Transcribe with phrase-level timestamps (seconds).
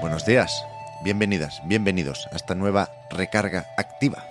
[0.00, 0.66] Buenos días,
[1.02, 4.24] bienvenidas, bienvenidos a esta nueva recarga activa.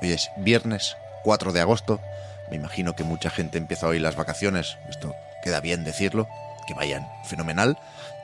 [0.00, 2.00] Hoy es viernes 4 de agosto.
[2.50, 4.78] Me imagino que mucha gente empieza hoy las vacaciones.
[4.88, 6.26] Esto queda bien decirlo,
[6.66, 7.76] que vayan fenomenal.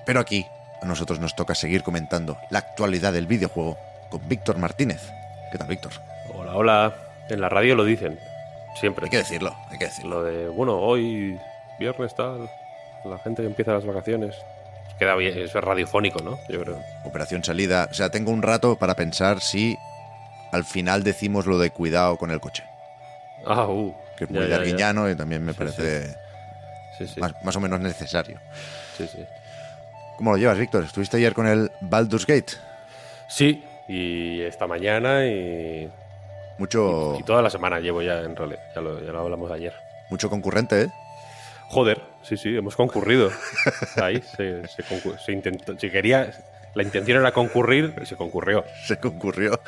[0.06, 0.46] Pero aquí
[0.80, 3.76] a nosotros nos toca seguir comentando la actualidad del videojuego
[4.08, 5.02] con Víctor Martínez.
[5.52, 5.92] ¿Qué tal, Víctor?
[6.34, 6.94] Hola, hola.
[7.28, 8.18] En la radio lo dicen.
[8.80, 9.04] Siempre.
[9.04, 10.22] Hay que decirlo, hay que decirlo.
[10.22, 11.38] Lo de, bueno, hoy,
[11.78, 12.50] viernes tal,
[13.04, 14.34] la gente que empieza las vacaciones.
[14.98, 16.38] Queda bien, es radiofónico, ¿no?
[16.48, 16.82] Yo creo.
[17.04, 17.88] Operación salida.
[17.90, 19.76] O sea, tengo un rato para pensar si
[20.52, 22.64] al final decimos lo de cuidado con el coche.
[23.46, 23.94] Ah, uh.
[24.16, 26.16] Que es muy darguiñano y también me Sí, parece
[26.98, 27.20] Sí, sí.
[27.20, 28.40] Más, más o menos necesario.
[28.96, 29.22] Sí, sí.
[30.16, 30.84] ¿Cómo lo llevas, Víctor?
[30.84, 32.54] ¿Estuviste ayer con el Baldur's Gate?
[33.28, 35.90] Sí, y esta mañana y,
[36.56, 38.60] Mucho, y toda la semana llevo ya, en realidad.
[38.74, 39.74] Ya lo, ya lo hablamos ayer.
[40.08, 40.88] mucho concurrente, ¿eh?
[41.68, 43.30] Joder, sí, sí, hemos concurrido.
[43.96, 44.82] Ahí se, se,
[45.24, 45.78] se intentó.
[45.78, 46.30] Si quería.
[46.74, 48.64] La intención era concurrir y se concurrió.
[48.84, 49.58] Se concurrió.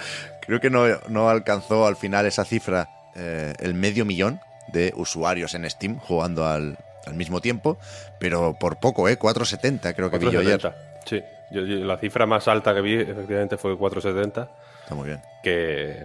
[0.42, 5.54] Creo que no, no alcanzó al final esa cifra eh, el medio millón de usuarios
[5.54, 7.78] en Steam jugando al, al mismo tiempo,
[8.18, 9.16] pero por poco, ¿eh?
[9.16, 10.60] 470 creo que vi yo ayer.
[10.60, 11.08] 470.
[11.08, 14.50] Sí, yo- yo- la cifra más alta que vi efectivamente fue 470.
[14.82, 15.22] Está muy bien.
[15.42, 16.02] que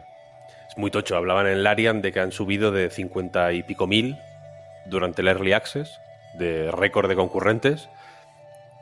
[0.70, 1.18] es muy tocho.
[1.18, 4.18] Hablaban en Larian de que han subido de 50 y pico mil
[4.86, 6.00] durante el Early Access,
[6.38, 7.90] de récord de concurrentes,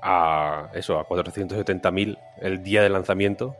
[0.02, 3.55] a eso, a 470 mil el día de lanzamiento,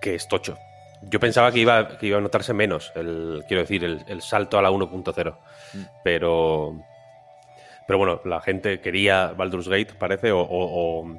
[0.00, 0.56] que es tocho.
[1.02, 4.58] Yo pensaba que iba, que iba a notarse menos, el, quiero decir, el, el salto
[4.58, 5.36] a la 1.0.
[6.02, 6.76] Pero,
[7.86, 11.18] pero bueno, la gente quería Baldur's Gate, parece, o, o- o-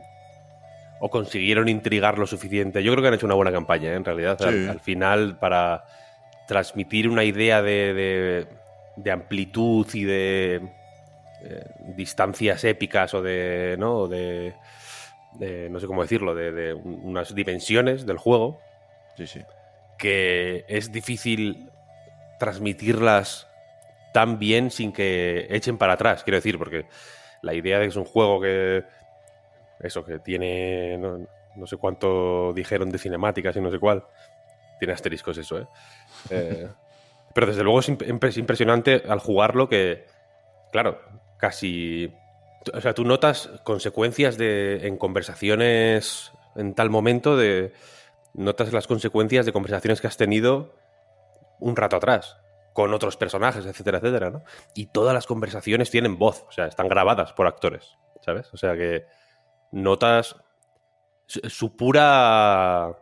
[1.01, 2.83] o consiguieron intrigar lo suficiente.
[2.83, 3.95] Yo creo que han hecho una buena campaña, ¿eh?
[3.95, 4.37] en realidad.
[4.37, 4.45] Sí.
[4.45, 5.85] Al, al final, para
[6.47, 8.47] transmitir una idea de, de-
[8.97, 10.61] de amplitud y de
[11.43, 11.63] eh,
[11.95, 13.75] distancias épicas o de.
[13.79, 13.95] ¿no?
[13.95, 14.53] O de,
[15.33, 18.59] de- no sé cómo decirlo, de, de un- unas dimensiones del juego
[19.15, 19.41] Sí, sí.
[19.97, 21.69] que es difícil
[22.39, 23.47] transmitirlas
[24.13, 26.85] tan bien sin que echen para atrás, quiero decir, porque
[27.41, 28.85] la idea de que es un juego que
[29.81, 31.19] eso, que tiene no,
[31.55, 34.03] no sé cuánto dijeron de cinemáticas y no sé cuál,
[34.79, 35.67] tiene asteriscos eso, ¿eh?
[36.29, 36.67] Eh,
[37.35, 40.05] pero desde luego es imp- es impresionante al jugarlo que,
[40.71, 40.99] claro,
[41.39, 42.13] casi...
[42.73, 47.73] O sea, tú notas consecuencias de, en conversaciones en tal momento de...
[48.33, 50.75] Notas las consecuencias de conversaciones que has tenido
[51.59, 52.37] un rato atrás
[52.73, 54.43] con otros personajes, etcétera, etcétera, ¿no?
[54.75, 58.53] Y todas las conversaciones tienen voz, o sea, están grabadas por actores, ¿sabes?
[58.53, 59.05] O sea que
[59.71, 60.35] notas
[61.25, 62.95] su, su pura...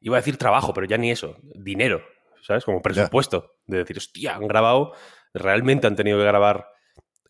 [0.00, 2.02] Iba a decir trabajo, pero ya ni eso, dinero,
[2.42, 2.64] ¿sabes?
[2.64, 3.54] Como presupuesto.
[3.66, 4.92] De decir, hostia, han grabado,
[5.32, 6.68] realmente han tenido que grabar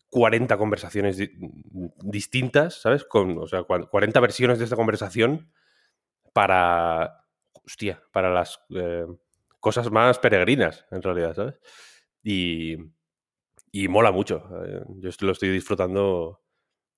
[0.09, 1.31] 40 conversaciones di-
[2.03, 3.03] distintas, ¿sabes?
[3.03, 5.51] Con, o sea, cua- 40 versiones de esta conversación
[6.33, 7.25] para,
[7.65, 9.05] hostia, para las eh,
[9.59, 11.55] cosas más peregrinas, en realidad, ¿sabes?
[12.23, 12.77] Y,
[13.71, 14.43] y mola mucho.
[14.65, 16.41] eh, Yo lo estoy disfrutando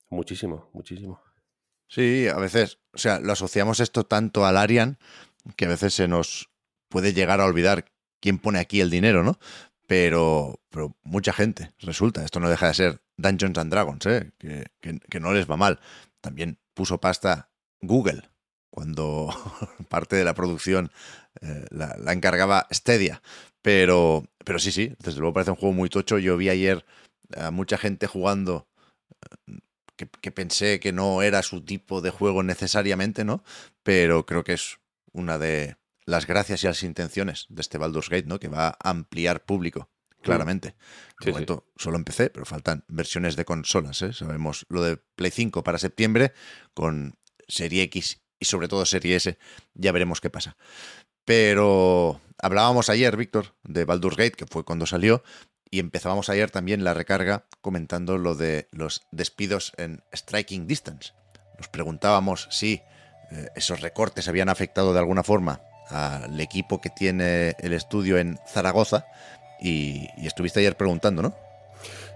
[0.09, 1.21] muchísimo, muchísimo.
[1.87, 4.99] Sí, a veces, o sea, lo asociamos esto tanto al Arian
[5.55, 6.51] que a veces se nos
[6.87, 7.85] puede llegar a olvidar
[8.19, 9.39] quién pone aquí el dinero, ¿no?
[9.89, 14.31] Pero, pero mucha gente, resulta, esto no deja de ser Dungeons and Dragons, ¿eh?
[14.37, 15.79] que, que- no les va mal.
[16.21, 17.49] También puso pasta
[17.81, 18.29] Google
[18.69, 19.29] cuando
[19.89, 20.91] parte de la producción
[21.41, 23.23] eh, la, la encargaba Stadia.
[23.63, 26.19] Pero, pero sí, sí, desde luego parece un juego muy tocho.
[26.19, 26.85] Yo vi ayer
[27.35, 28.67] a mucha gente jugando
[29.47, 29.59] eh,
[29.95, 33.43] que, que pensé que no era su tipo de juego necesariamente, ¿no?
[33.83, 34.79] Pero creo que es
[35.13, 35.77] una de
[36.09, 38.39] las gracias y las intenciones de este Baldur's Gate, ¿no?
[38.39, 39.89] Que va a ampliar público,
[40.21, 40.69] claramente.
[41.19, 44.11] De Sí, momento solo empecé, pero faltan versiones de consolas, ¿eh?
[44.13, 46.33] Sabemos lo de Play 5 para septiembre,
[46.73, 47.17] con
[47.47, 49.37] Serie X y sobre todo Serie S,
[49.73, 50.57] ya veremos qué pasa.
[51.25, 55.23] Pero hablábamos ayer, Víctor, de Baldur's Gate, que fue cuando salió,
[55.69, 61.13] y empezábamos ayer también la recarga comentando lo de los despidos en Striking Distance.
[61.57, 62.81] Nos preguntábamos si
[63.31, 68.39] eh, esos recortes habían afectado de alguna forma al equipo que tiene el estudio en
[68.45, 69.05] Zaragoza
[69.59, 71.33] y, estuviste ayer preguntando, ¿no?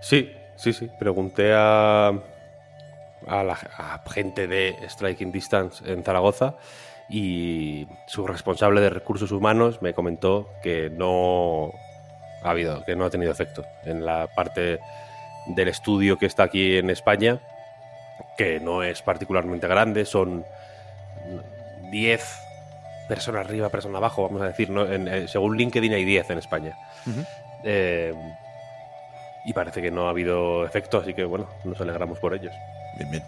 [0.01, 0.31] Sí,
[0.63, 6.55] Sí, sí, pregunté a, a la a gente de Striking Distance en Zaragoza
[7.09, 11.73] y su responsable de recursos humanos me comentó que no
[12.43, 14.79] ha habido, que no ha tenido efecto en la parte
[15.47, 17.41] del estudio que está aquí en España,
[18.37, 20.45] que no es particularmente grande, son
[21.91, 22.42] 10
[23.13, 24.91] personas arriba, personas abajo, vamos a decir, ¿no?
[24.91, 26.77] En, eh, según LinkedIn hay 10 en España.
[27.63, 28.13] Eh,
[29.45, 32.53] y parece que no ha habido efecto, así que bueno, nos alegramos por ellos.
[32.97, 33.23] Bien, bien.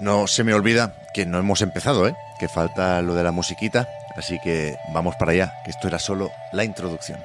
[0.00, 2.14] No se me olvida que no hemos empezado, ¿eh?
[2.38, 6.30] que falta lo de la musiquita, así que vamos para allá, que esto era solo
[6.52, 7.18] la introducción.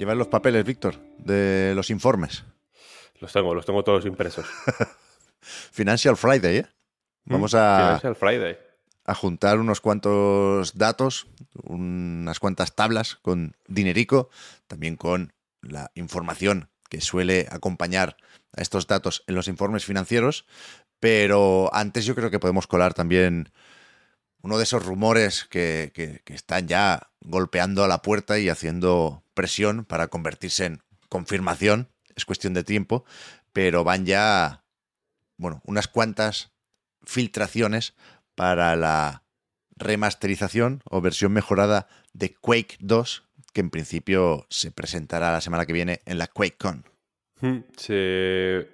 [0.00, 2.44] Llevas los papeles, Víctor, de los informes.
[3.20, 4.46] Los tengo, los tengo todos impresos.
[5.42, 6.66] Financial Friday, ¿eh?
[7.26, 8.58] Vamos a, Financial Friday.
[9.04, 11.26] a juntar unos cuantos datos,
[11.64, 14.30] unas cuantas tablas con dinerico,
[14.68, 18.16] también con la información que suele acompañar
[18.56, 20.46] a estos datos en los informes financieros.
[20.98, 23.52] Pero antes yo creo que podemos colar también
[24.42, 30.08] uno de esos rumores que, están ya golpeando a la puerta y haciendo presión para
[30.08, 31.88] convertirse en confirmación.
[32.16, 33.04] Es cuestión de tiempo,
[33.52, 34.64] pero van ya,
[35.36, 36.52] bueno, unas cuantas
[37.02, 37.94] filtraciones
[38.34, 39.24] para la
[39.76, 45.72] remasterización o versión mejorada de Quake 2, que en principio se presentará la semana que
[45.72, 46.84] viene en la QuakeCon.
[47.40, 48.68] Hmm, Se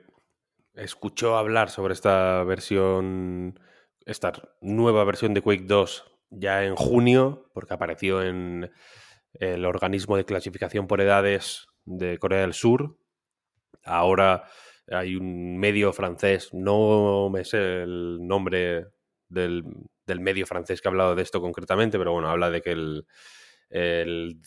[0.74, 3.58] escuchó hablar sobre esta versión,
[4.06, 8.70] esta nueva versión de Quake 2 ya en junio, porque apareció en
[9.34, 12.98] el organismo de clasificación por edades de Corea del Sur.
[13.84, 14.44] Ahora
[14.88, 18.86] hay un medio francés, no me sé el nombre
[19.28, 19.64] del,
[20.06, 23.06] del medio francés que ha hablado de esto concretamente, pero bueno, habla de que el,
[23.70, 24.40] el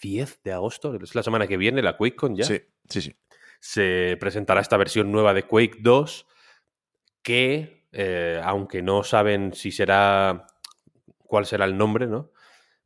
[0.00, 3.16] 10 de agosto, es la semana que viene, la QuakeCon ya Sí, sí, sí.
[3.60, 6.26] se presentará esta versión nueva de Quake 2
[7.22, 10.46] que, eh, aunque no saben si será
[11.18, 12.30] cuál será el nombre, ¿no?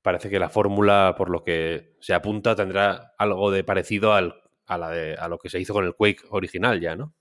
[0.03, 4.35] Parece que la fórmula, por lo que se apunta, tendrá algo de parecido al-
[4.67, 7.15] a, la de- a lo que se hizo con el Quake original ya, ¿no?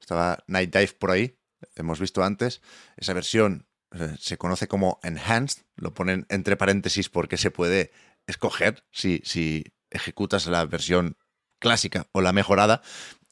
[0.00, 1.38] Estaba Night Dive por ahí,
[1.76, 2.60] hemos visto antes.
[2.96, 7.92] Esa versión eh, se conoce como Enhanced, lo ponen entre paréntesis porque se puede
[8.26, 11.16] escoger si, si ejecutas la versión
[11.58, 12.82] clásica o la mejorada.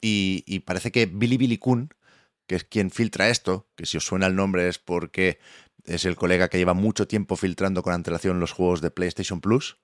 [0.01, 1.89] Y, y parece que Billy Billy Kun,
[2.51, 5.39] que es quien filtra esto, que si os suena el nombre es porque
[5.85, 9.77] es el colega que lleva mucho tiempo filtrando con antelación los juegos de PlayStation Plus.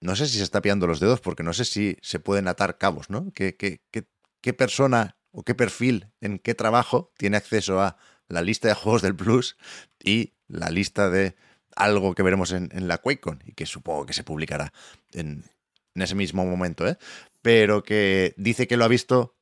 [0.00, 2.78] No sé si se está pillando los dedos porque no sé si se pueden atar
[2.78, 3.30] cabos, ¿no?
[3.34, 3.82] ¿Qué, qué,
[4.40, 9.02] qué, persona o qué perfil en qué trabajo tiene acceso a la lista de juegos
[9.02, 9.58] del Plus
[10.02, 11.36] y la lista de
[11.76, 14.72] algo que veremos en, en la QuakeCon y que supongo que se publicará
[15.12, 15.44] en,
[15.94, 16.96] en ese mismo momento, ¿eh?
[17.42, 19.36] Pero que dice que lo ha visto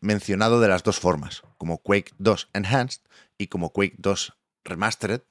[0.00, 3.02] mencionado de las dos formas, como Quake 2 Enhanced
[3.36, 4.34] y como Quake 2
[4.64, 5.22] Remastered,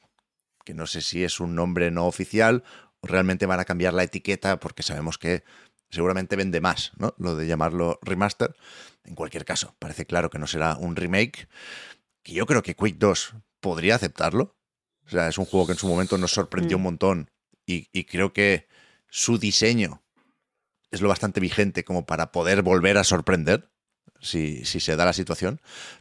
[0.65, 2.63] que no sé si es un nombre no oficial
[2.99, 5.43] o realmente van a cambiar la etiqueta porque sabemos que
[5.89, 7.13] seguramente vende más, ¿no?
[7.17, 8.55] Lo de llamarlo remaster.
[9.03, 11.47] En cualquier caso, parece claro que no será un remake,
[12.23, 14.57] que yo creo que Quake 2 podría aceptarlo.
[15.05, 16.79] O sea, es un juego que en su momento nos sorprendió Mm.
[16.79, 17.31] un montón
[17.65, 18.67] y, y creo que
[19.09, 20.03] su diseño
[20.91, 23.69] es lo bastante vigente como para poder volver a sorprender
[24.21, 25.59] si, si se da la situación.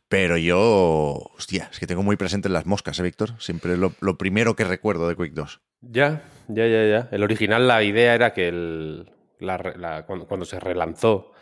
[0.09, 3.41] Pero yo, hostia, es que tengo muy presente las moscas, ¿eh, Víctor?
[3.41, 5.61] Siempre es lo, lo primero que recuerdo de Quake 2.
[5.81, 7.09] Ya, ya, ya, ya.
[7.13, 11.33] El original, la idea era que el, la re- la- cuando, cuando se relanzó,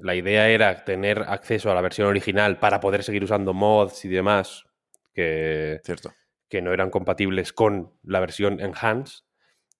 [0.00, 4.08] la idea era tener acceso a la versión original para poder seguir usando mods y
[4.08, 4.64] demás
[5.12, 6.12] que, Cierto.
[6.48, 9.24] que no eran compatibles con la versión Enhanced.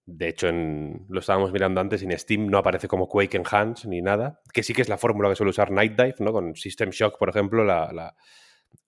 [0.07, 4.03] De hecho, en, lo estábamos mirando antes, en Steam no aparece como Quake Enhanced ni
[4.03, 6.33] nada, que sí que es la fórmula que suele usar Night Dive, ¿no?
[6.33, 8.15] Con System Shock, por ejemplo, la,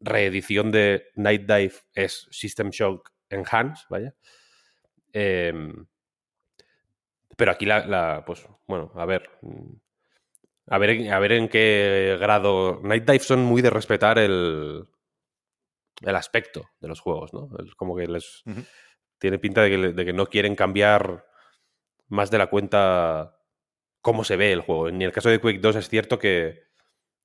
[0.00, 4.14] reedición de Night Dive es System Shock Enhanced, vaya.
[5.12, 5.86] Em,
[7.36, 9.30] pero aquí la, pues, bueno, a ver.
[9.42, 9.72] mm,
[10.68, 12.80] A ver, a ver en qué grado.
[12.82, 14.86] Night Dive son muy de respetar el,
[16.02, 17.48] el aspecto de los juegos, ¿no?
[17.64, 18.42] Es como que les.
[19.18, 21.26] Tiene pinta de que, le- de que no quieren cambiar
[22.08, 23.36] más de la cuenta
[24.00, 24.88] cómo se ve el juego.
[24.88, 26.64] En el caso de Quake 2 es cierto que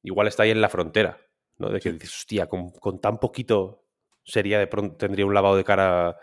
[0.04, 1.20] igual está ahí en la frontera,
[1.58, 1.70] ¿no?
[1.70, 3.86] De que dices, hostia, con, con tan poquito
[4.24, 6.18] sería de pronto, tendría un lavado de cara.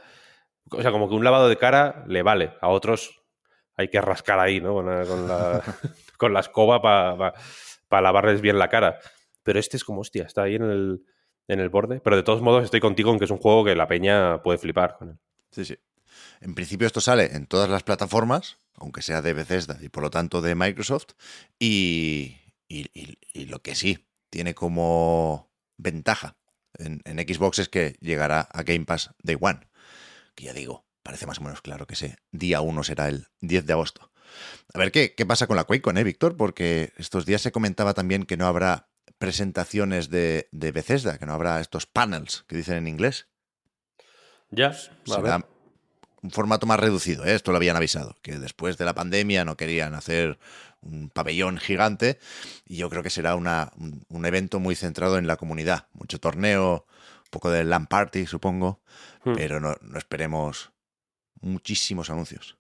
[0.71, 2.55] O sea, como que un lavado de cara le vale.
[2.61, 3.23] A otros
[3.77, 4.75] hay que rascar ahí, ¿no?
[4.75, 5.63] Con la, con la,
[6.19, 8.99] con la escoba para lavarles bien la cara.
[9.45, 11.03] pero este es como, hostia, está ahí en el,
[11.47, 12.01] en el borde.
[12.01, 14.59] Pero de todos modos estoy contigo en que es un juego que la peña puede
[14.59, 15.19] flipar con él.
[15.51, 15.79] Sí, sí.
[16.41, 20.11] En principio esto sale en todas las plataformas, aunque sea de Bethesda y por lo
[20.11, 21.13] tanto de Microsoft.
[21.59, 22.37] Y,
[22.69, 26.37] y, lo que sí tiene como ventaja
[26.75, 29.61] en, en, Xbox es que llegará a Game Pass Day One.
[30.35, 33.67] Que ya digo, parece más o menos claro que ese día 1 será el 10
[33.67, 34.11] de agosto.
[34.75, 36.37] A ver qué, qué pasa con la QuakeCon, ¿eh, Víctor?
[36.37, 41.33] Porque estos días se comentaba también que no habrá presentaciones de, de Bethesda, que no
[41.33, 43.29] habrá estos panels que dicen en inglés.
[44.51, 45.45] Ya, será
[46.23, 47.35] un formato más reducido, ¿eh?
[47.35, 50.39] esto lo habían avisado, que después de la pandemia no querían hacer
[50.81, 52.19] un pabellón gigante
[52.67, 53.73] y yo creo que será una,
[54.09, 56.87] un, evento muy centrado en la comunidad, mucho torneo,
[57.19, 58.81] un poco de LAN party supongo,
[59.25, 59.35] hmm.
[59.35, 60.73] pero no, no esperemos
[61.41, 62.57] muchísimos anuncios.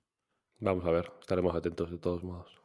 [0.60, 2.60] Vamos a ver, estaremos atentos de todos modos.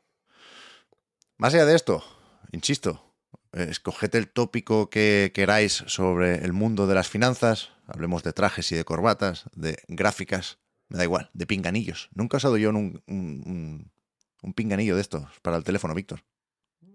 [1.38, 2.04] Más allá de esto,
[2.52, 3.04] insisto,
[3.52, 8.76] escoged el tópico que queráis sobre el mundo de las finanzas, hablemos de trajes y
[8.76, 10.60] de corbatas, de gráficas,
[10.90, 12.10] me da igual, de pinganillos.
[12.14, 16.24] Nunca he usado yo un, un, pinganillo de estos para el teléfono, Víctor.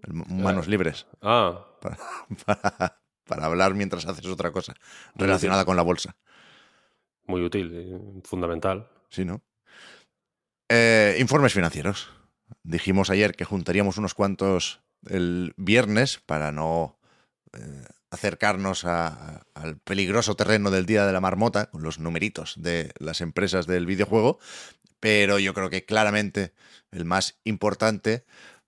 [0.07, 0.69] Manos ah.
[0.69, 1.07] libres.
[1.21, 1.65] Ah.
[3.25, 4.73] Para, hablar mientras haces otra cosa
[5.13, 6.15] relacionada con la bolsa.
[7.27, 8.89] Muy útil, fundamental.
[9.11, 9.43] Sí, ¿no?
[10.67, 12.09] Eh, informes financieros.
[12.63, 16.99] Dijimos ayer que juntaríamos unos cuantos el viernes para no
[17.53, 23.21] eh, acercarnos al peligroso terreno del Día de la Marmota con los numeritos de las
[23.21, 24.39] empresas del videojuego,
[24.99, 26.53] pero yo creo que claramente
[26.91, 28.25] el más importante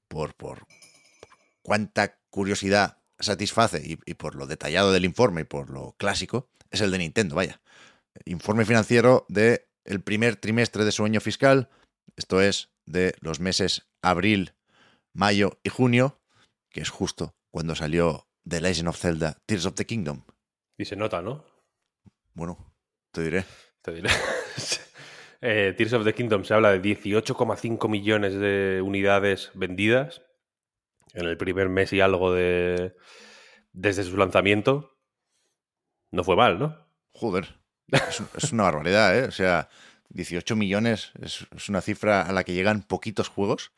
[0.07, 0.67] por, por,
[1.61, 6.91] cuánta curiosidad satisface y, por lo detallado del informe y por lo clásico es el
[6.91, 7.61] de Nintendo, vaya.
[8.25, 11.69] Informe financiero de el primer trimestre de su año fiscal,
[12.15, 14.53] esto es de los meses abril,
[15.13, 16.19] mayo y junio,
[16.69, 20.23] que es justo cuando salió The Legend of Zelda Tears of the Kingdom.
[20.77, 21.45] Y se nota, ¿no?
[22.33, 22.73] Bueno,
[23.11, 23.45] te diré.
[23.81, 24.09] Te diré.
[25.43, 30.21] Eh, Tears of the Kingdom se habla de 18,5 millones de unidades vendidas
[31.13, 32.95] en el primer mes y algo de
[33.73, 34.99] desde su lanzamiento.
[36.11, 36.87] No fue mal, ¿no?
[37.11, 37.59] Joder.
[37.87, 39.23] Es, una barbaridad, ¿eh?
[39.23, 39.69] O sea,
[40.09, 43.71] 18 millones es, es una cifra a la que llegan poquitos juegos.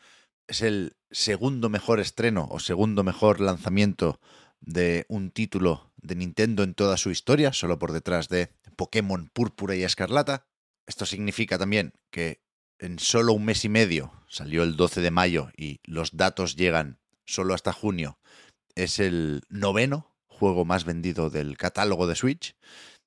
[0.47, 4.19] Es el segundo mejor estreno o segundo mejor lanzamiento
[4.65, 9.75] de un título de Nintendo en toda su historia, solo por detrás de Pokémon Púrpura
[9.75, 10.45] y Escarlata.
[10.87, 12.41] Esto significa también que
[12.79, 16.99] en solo un mes y medio, salió el 12 de mayo y los datos llegan
[17.25, 18.19] solo hasta junio,
[18.75, 22.55] es el noveno juego más vendido del catálogo de Switch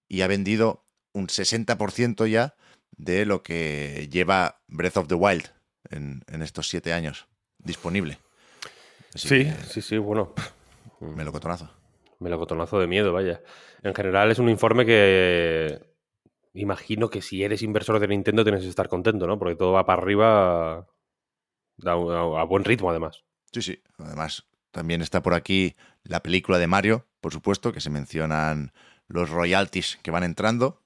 [0.09, 2.57] y ha vendido un 60% ya
[2.97, 5.53] de lo que lleva Breath of the Wild
[5.91, 7.27] en, estos siete años
[7.59, 8.19] disponible.
[9.15, 10.35] sí, sí, sí, bueno,
[11.00, 11.71] Melocotonazo.
[12.19, 13.43] Melocotonazo de miedo, vaya.
[13.83, 15.95] En general es un informe que
[16.55, 19.38] imagino que si eres inversor de Nintendo tienes que estar contento, ¿no?
[19.38, 20.87] Porque todo va para arriba
[21.85, 23.25] a, buen ritmo, además.
[23.53, 23.83] Sí, sí.
[23.99, 28.73] Además, también está por aquí la película de Mario, por supuesto, que se mencionan
[29.07, 30.83] los royalties que van entrando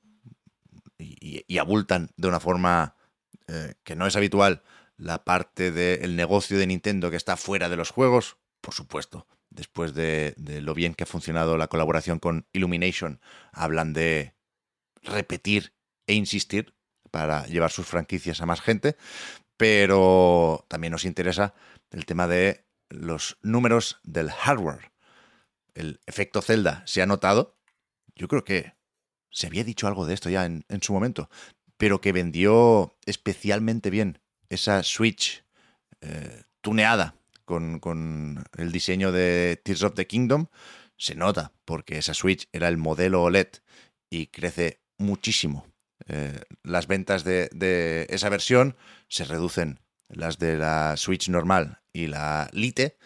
[0.98, 2.96] y, abultan de una forma
[3.46, 4.62] eh, que no es habitual
[4.96, 9.94] la parte del negocio de Nintendo que está fuera de los juegos, por supuesto después
[9.94, 13.20] de, lo bien que ha funcionado la colaboración con Illumination,
[13.52, 14.34] hablan de
[15.02, 15.74] repetir
[16.06, 16.74] e insistir
[17.10, 18.96] para llevar sus franquicias a más gente,
[19.56, 21.54] pero también nos interesa
[21.90, 24.92] el tema de los números del hardware.
[25.74, 27.58] El efecto Zelda se ha notado,
[28.14, 28.74] yo creo que
[29.30, 31.30] se había dicho algo de esto ya en, su momento,
[31.76, 35.44] pero que vendió especialmente bien esa Switch
[36.00, 37.19] eh, tuneada
[37.50, 40.46] con, el diseño de Tears of the Kingdom,
[40.96, 43.48] se nota, porque esa Switch era el modelo OLED
[44.10, 45.66] y crece muchísimo.
[46.06, 48.76] Eh, las ventas de, esa versión
[49.08, 52.96] se reducen las de la Switch normal y la Lite,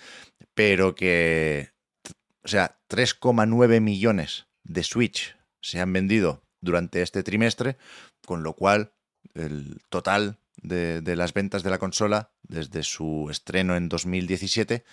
[0.55, 1.71] pero que,
[2.45, 7.77] o sea, 3,9 millones de Switch se han vendido durante este trimestre,
[8.27, 8.93] con lo cual
[9.35, 14.85] el total de, las ventas de la consola desde su estreno en 2017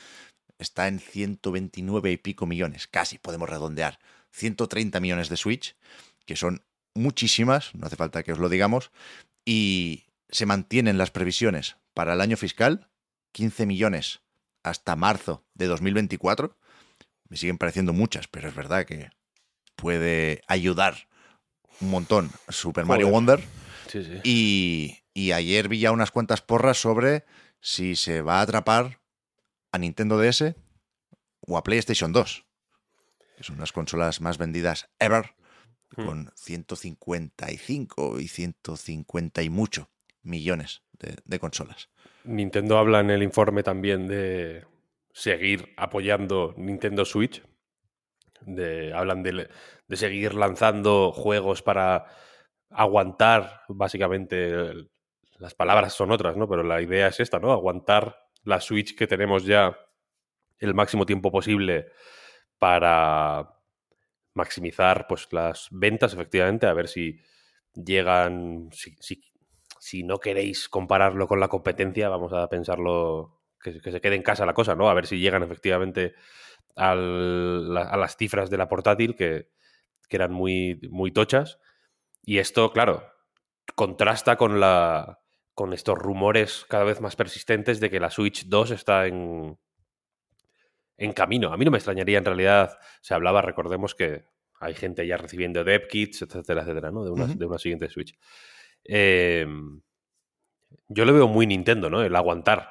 [0.58, 4.00] está en 129 y pico millones, casi podemos redondear,
[4.32, 5.76] 130 millones de Switch,
[6.26, 8.92] que son muchísimas, no hace falta que os lo digamos,
[9.46, 12.90] y se mantienen las previsiones para el año fiscal,
[13.34, 14.22] 15 millones
[14.64, 16.58] hasta marzo de 2024.
[17.28, 19.10] Me siguen pareciendo muchas, pero es verdad que
[19.76, 21.08] puede ayudar
[21.80, 23.44] un montón Super Mario Wonder.
[24.24, 27.26] Y, y ayer vi ya unas cuantas porras sobre
[27.62, 29.00] si se va a atrapar
[29.72, 30.56] a Nintendo DS
[31.42, 32.46] o a PlayStation 2.
[33.38, 35.34] que son las consolas más vendidas ever,
[35.98, 36.06] Hmm.
[36.06, 39.90] con 155 y 150 y mucho
[40.24, 41.90] millones de, de consolas.
[42.24, 44.66] Nintendo habla en el informe también de
[45.12, 47.44] seguir apoyando Nintendo Switch.
[48.42, 49.50] De, hablan de,
[49.88, 52.06] de seguir lanzando juegos para
[52.70, 54.92] aguantar, básicamente, el-
[55.42, 56.48] las palabras son otras, ¿no?
[56.50, 57.52] Pero la idea es esta, ¿no?
[57.52, 59.78] Aguantar la Switch que tenemos ya
[60.60, 61.88] el máximo tiempo posible
[62.60, 63.54] para
[64.34, 67.20] maximizar pues las ventas, efectivamente, a ver si
[67.74, 69.24] llegan, si, si-
[70.04, 74.46] no queréis compararlo con la competencia, vamos a pensarlo que, que se quede en casa
[74.46, 74.90] la cosa, ¿no?
[74.90, 76.14] A ver si llegan efectivamente
[76.76, 79.50] a las cifras de la portátil que,
[80.10, 81.60] que eran muy, muy tochas.
[82.24, 83.06] Y esto, claro,
[83.76, 85.21] contrasta con la
[85.54, 89.58] con estos rumores cada vez más persistentes de que la Switch 2 está en,
[90.98, 91.52] en camino.
[91.52, 94.26] A mí no me extrañaría en realidad, se hablaba, recordemos que
[94.60, 97.04] hay gente ya recibiendo dev kits, etcétera, etcétera, ¿no?
[97.04, 98.16] De una, de una siguiente Switch.
[98.84, 99.46] Eh,
[100.88, 102.02] yo lo veo muy Nintendo, ¿no?
[102.02, 102.70] El aguantar.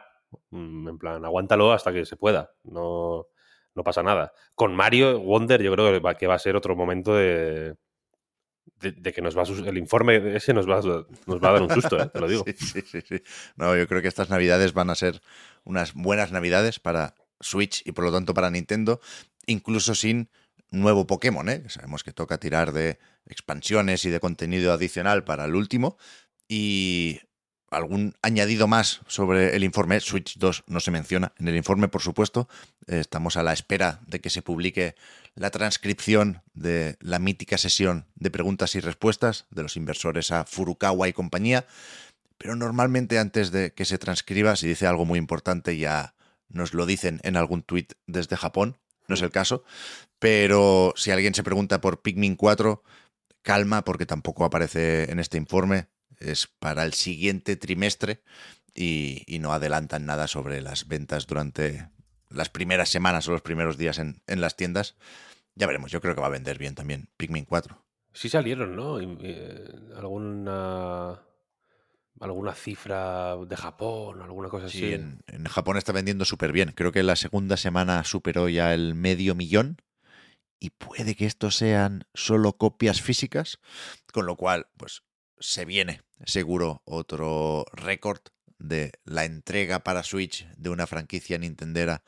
[0.50, 2.52] Mm, En plan, aguántalo hasta que se pueda.
[2.64, 3.26] No,
[3.74, 4.32] no pasa nada.
[4.54, 7.76] Con Mario Wonder, yo creo que va, que va a ser otro momento de,
[8.80, 11.70] de, que nos va a el informe ese nos va, nos va a dar un
[11.70, 12.08] susto, ¿eh?
[12.12, 12.44] te lo digo.
[12.56, 13.22] Sí, sí, sí.
[13.56, 15.20] No, yo creo que estas navidades van a ser
[15.64, 19.00] unas buenas navidades para Switch y por lo tanto para Nintendo,
[19.46, 20.30] incluso sin
[20.70, 21.64] nuevo Pokémon, ¿eh?
[21.68, 25.96] Sabemos que toca tirar de expansiones y de contenido adicional para el último.
[26.48, 27.20] Y
[27.70, 30.00] algún añadido más sobre el informe.
[30.00, 32.48] Switch 2 no se menciona en el informe, por supuesto.
[32.86, 34.96] Eh, Estamos a la espera de que se publique
[35.34, 41.08] la transcripción de la mítica sesión de preguntas y respuestas de los inversores a Furukawa
[41.08, 41.66] y compañía.
[42.36, 46.14] Pero normalmente antes de que se transcriba, si dice algo muy importante, ya
[46.48, 48.78] nos lo dicen en algún tuit desde Japón.
[49.06, 49.64] No es el caso.
[50.18, 52.82] Pero si alguien se pregunta por Pikmin 4,
[53.42, 55.86] calma, porque tampoco aparece en este informe.
[56.20, 58.22] Es para el siguiente trimestre
[58.74, 61.88] y, y no adelantan nada sobre las ventas durante
[62.28, 64.96] las primeras semanas o los primeros días en, en las tiendas.
[65.54, 67.84] Ya veremos, yo creo que va a vender bien también Pikmin 4.
[68.12, 68.98] Sí salieron, ¿no?
[69.00, 71.20] Eh, alguna
[72.20, 74.78] alguna cifra de Japón, alguna cosa así.
[74.78, 76.72] Sí, en, en Japón está vendiendo súper bien.
[76.72, 79.78] Creo que la segunda semana superó ya el medio millón.
[80.58, 83.58] Y puede que estos sean solo copias físicas,
[84.12, 85.02] con lo cual, pues,
[85.38, 88.20] se viene seguro otro récord
[88.58, 92.02] de la entrega para Switch de una franquicia nintendera,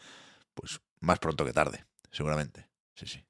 [0.54, 2.68] pues, más pronto que tarde, seguramente.
[2.94, 3.24] Sí, sí.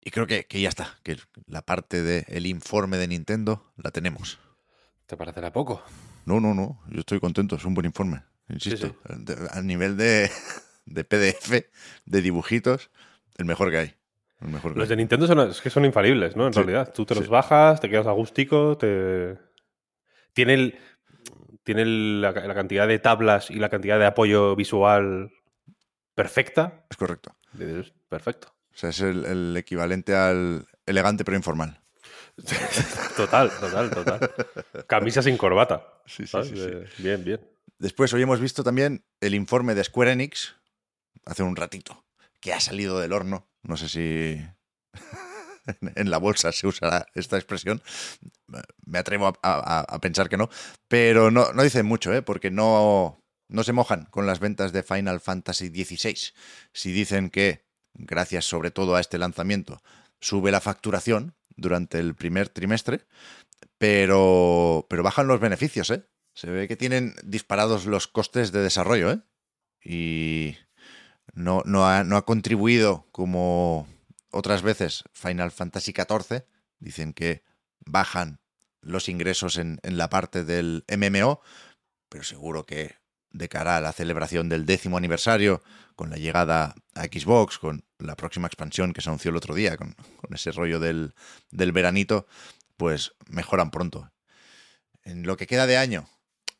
[0.00, 4.38] Y creo que, que ya está, que la parte del informe de Nintendo la tenemos.
[5.06, 5.82] ¿Te parecerá poco?
[6.24, 6.80] No, no, no.
[6.90, 7.56] Yo estoy contento.
[7.56, 8.22] Es un buen informe.
[8.48, 8.88] Insisto.
[8.88, 8.94] sí.
[9.18, 10.30] De- A nivel de,
[10.86, 11.70] de PDF,
[12.06, 12.90] de dibujitos,
[13.36, 13.94] el mejor que hay.
[14.40, 14.96] Mejor Los de.
[14.96, 16.46] Nintendo son, es que son infalibles, ¿no?
[16.46, 16.92] En Sí, realidad.
[16.94, 19.36] Tú te los bajas, te quedas a gustico, te...
[20.32, 20.78] Tiene, el,
[21.64, 25.30] tiene el- la, la cantidad de tablas y la cantidad de apoyo visual
[26.14, 26.84] perfecta.
[26.90, 27.34] Es correcto.
[27.58, 28.48] Es Perfecto.
[28.72, 31.80] O sea, es el, el equivalente al elegante pero informal.
[33.16, 34.30] Total, total, total.
[34.86, 35.84] Camisa sin corbata.
[36.06, 37.02] Sí, sí, sí, sí.
[37.02, 37.40] Bien, bien.
[37.78, 40.54] Después hoy hemos visto también el informe de Square Enix,
[41.26, 42.04] hace un ratito,
[42.40, 43.48] que ha salido del horno.
[43.62, 44.40] No sé si
[45.94, 47.82] en la bolsa se usará esta expresión.
[48.86, 50.48] Me atrevo a pensar que no.
[50.88, 52.22] Pero no, no dicen mucho, ¿eh?
[52.22, 56.32] porque no, no se mojan con las ventas de Final Fantasy XVI.
[56.72, 59.82] Si dicen que, gracias sobre todo a este lanzamiento,
[60.20, 63.06] sube la facturación durante el primer trimestre,
[63.78, 66.08] pero, pero bajan los beneficios, ¿eh?
[66.34, 69.20] Se ve que tienen disparados los costes de desarrollo, ¿eh?
[69.82, 70.56] Y
[71.34, 73.86] no, no, ha, no ha contribuido como
[74.30, 76.44] otras veces Final Fantasy XIV.
[76.78, 77.42] Dicen que
[77.80, 78.40] bajan
[78.80, 81.40] los ingresos en, en la parte del MMO,
[82.08, 82.96] pero seguro que
[83.30, 85.62] de cara a la celebración del décimo aniversario,
[85.94, 89.76] con la llegada a Xbox, con la próxima expansión que se anunció el otro día,
[89.76, 91.14] con, con ese rollo del,
[91.50, 92.26] del veranito,
[92.76, 94.10] pues mejoran pronto.
[95.02, 96.08] En lo que queda de año,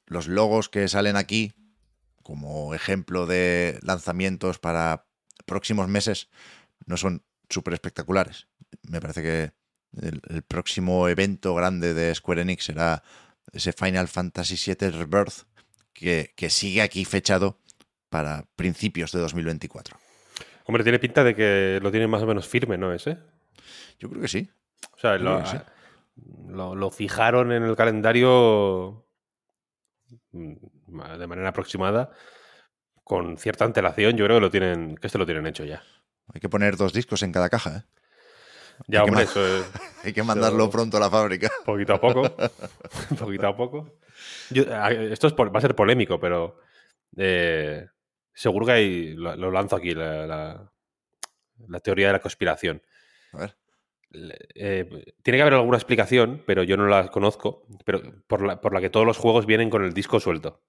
[0.06, 1.54] los logos que salen aquí,
[2.28, 5.06] como ejemplo de lanzamientos para
[5.46, 6.28] próximos meses,
[6.84, 8.48] no son súper espectaculares.
[8.82, 9.52] Me parece que
[10.06, 13.02] el, el próximo evento grande de Square Enix será
[13.50, 15.46] ese Final Fantasy VII Rebirth,
[15.94, 17.60] que, que sigue aquí fechado
[18.10, 19.96] para principios de 2024.
[20.66, 22.92] Hombre, tiene pinta de que lo tienen más o menos firme, ¿no?
[22.92, 23.16] Ese.
[23.98, 24.50] Yo creo que sí.
[24.94, 25.56] O sea, lo, sí.
[26.48, 29.06] lo- lo fijaron en el calendario
[30.32, 30.52] mm,
[30.88, 32.10] de manera aproximada,
[33.04, 34.16] con cierta antelación.
[34.16, 35.82] Yo creo que lo tienen, que este lo tienen hecho ya.
[36.34, 37.82] Hay que poner dos discos en cada caja, ¿eh?
[38.86, 39.64] Ya, Hay hombre, eso es
[40.04, 41.50] Hay que mandarlo Eso- pronto a la fábrica.
[41.64, 42.22] poquito a poco.
[43.18, 43.98] poquito a poco.
[44.50, 44.62] Yo-
[45.12, 46.58] esto es va a ser polémico, pero
[47.16, 47.86] eh,
[48.32, 49.14] seguro que hay.
[49.14, 50.72] Lo, lo lanzo aquí, la, la-
[51.66, 52.80] la teoría de la conspiración.
[53.32, 53.56] A ver.
[54.54, 58.72] Eh, tiene que haber alguna explicación, pero yo no la conozco, pero por la, por
[58.72, 60.62] la que todos los juegos vienen con el disco suelto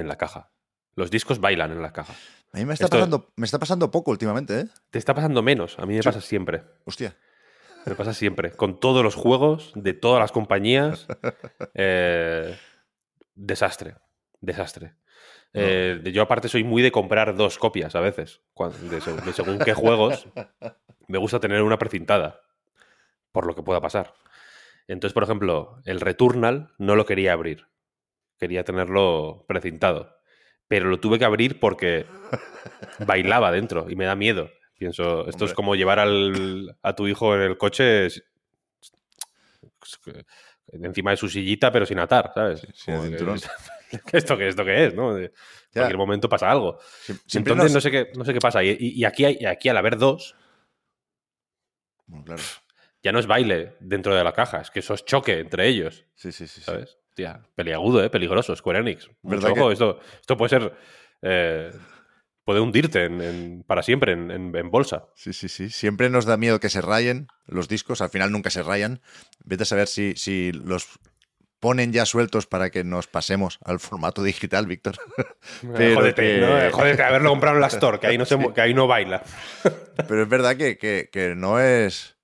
[0.00, 0.50] en la caja.
[0.94, 2.14] Los discos bailan en la caja.
[2.52, 4.64] A mí me está, Esto- pasando, me está pasando poco últimamente, ¿eh?
[4.90, 6.08] Te está pasando menos, a mí me Sí.
[6.08, 6.62] pasa siempre.
[6.84, 7.16] Hostia.
[7.84, 8.50] Me pasa siempre.
[8.52, 11.06] Con todos los juegos, de todas las compañías.
[11.74, 12.58] eh,
[13.34, 13.96] desastre.
[14.40, 14.94] Desastre.
[15.52, 18.40] Eh, yo aparte soy muy de comprar dos copias a veces.
[18.90, 20.26] de según qué juegos.
[21.08, 22.40] Me gusta tener una precintada.
[23.32, 24.14] Por lo que pueda pasar.
[24.88, 27.66] Entonces, por ejemplo, el Returnal no lo quería abrir.
[28.38, 30.14] Quería tenerlo precintado.
[30.68, 32.06] Pero lo tuve que abrir porque
[33.06, 34.50] bailaba dentro y me da miedo.
[34.78, 35.46] Pienso, esto Hombre.
[35.46, 38.08] es como llevar al- a tu hijo en el coche
[40.72, 42.66] encima de su sillita, pero sin atar, ¿sabes?
[42.74, 43.34] sin el que-.
[44.12, 44.94] ¿Esto qué, esto qué es?
[44.94, 45.16] ¿no?
[45.16, 45.30] En
[45.72, 46.78] cualquier momento pasa algo.
[47.26, 48.62] Siempre Entonces nos- no, sé qué, no sé qué pasa.
[48.64, 50.34] Y, aquí, hay- aquí al haber dos,
[52.06, 52.42] Bueno, claro.
[53.02, 56.04] ya no es baile dentro de la caja, es que eso es choque entre ellos.
[56.16, 56.60] Sí, sí, sí.
[56.60, 56.72] sí.
[57.16, 58.10] Tía, peliagudo, ¿eh?
[58.10, 59.08] Peligroso, Square Enix.
[59.22, 60.72] Mucho ¿Verdad que- ojo, esto, esto puede ser.
[61.22, 61.72] eh,
[62.44, 65.06] puede hundirte en- en- para siempre en, bolsa.
[65.16, 65.70] Sí, sí, sí.
[65.70, 68.02] Siempre nos da miedo que se rayen los discos.
[68.02, 69.00] Al final nunca se rayan.
[69.44, 70.86] Vete a saber si, si los
[71.58, 74.96] ponen ya sueltos para que nos pasemos al formato digital, Víctor.
[75.74, 76.70] Pero jódete, que- ¿no?
[76.70, 79.22] Jódete, haberlo comprado en la Store, que ahí no, se, mu- que ahí no baila.
[80.06, 82.16] Pero es verdad que, que- que no es...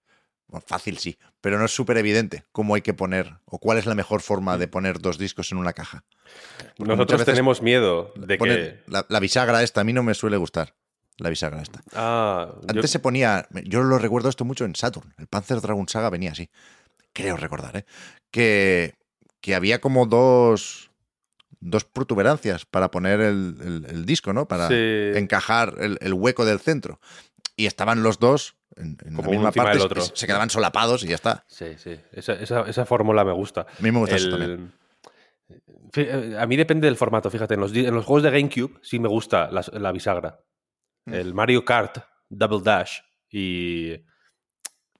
[0.47, 1.19] bueno, fácil, sí.
[1.43, 4.57] Pero no es súper evidente cómo hay que poner o cuál es la mejor forma
[4.57, 6.05] de poner dos discos en una caja.
[6.77, 8.81] Porque Nosotros tenemos miedo de que.
[8.87, 10.75] la, la bisagra esta, a mí no me suele gustar.
[11.19, 11.83] La bisagra esta.
[11.95, 15.87] Ah, yo- Antes se ponía, yo lo recuerdo esto mucho en Saturn, el Panzer Dragon
[15.89, 16.49] Saga venía así,
[17.13, 17.85] creo recordar, ¿eh?
[18.31, 18.95] que,
[19.43, 20.91] que había como dos,
[21.61, 24.47] dos protuberancias para poner el, el- el disco, ¿no?
[24.49, 24.75] Para Sí.
[25.19, 26.99] encajar el, el hueco del centro.
[27.57, 30.03] Y estaban los dos en, en Como la misma parte, del otro.
[30.03, 31.45] se- quedaban solapados y ya está.
[31.47, 31.99] Sí, sí.
[32.13, 33.63] Esa, esa- esa fórmula me gusta.
[33.63, 34.73] A mí me gusta eso El- también.
[35.93, 37.55] Fí- eh, A mí depende del formato, fíjate.
[37.55, 40.41] En los, en los juegos de GameCube sí me gusta la, la bisagra.
[41.05, 41.15] Mm.
[41.15, 43.93] El Mario Kart, Double Dash y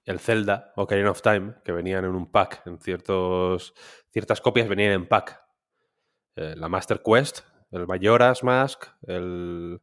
[0.05, 2.61] el Zelda, Ocarina of Time, que venían en un pack.
[2.67, 3.73] En ciertos,
[4.11, 5.41] ciertas copias venían en pack.
[6.35, 7.39] Eh, la Master Quest,
[7.71, 9.79] el Majora's Mask, el,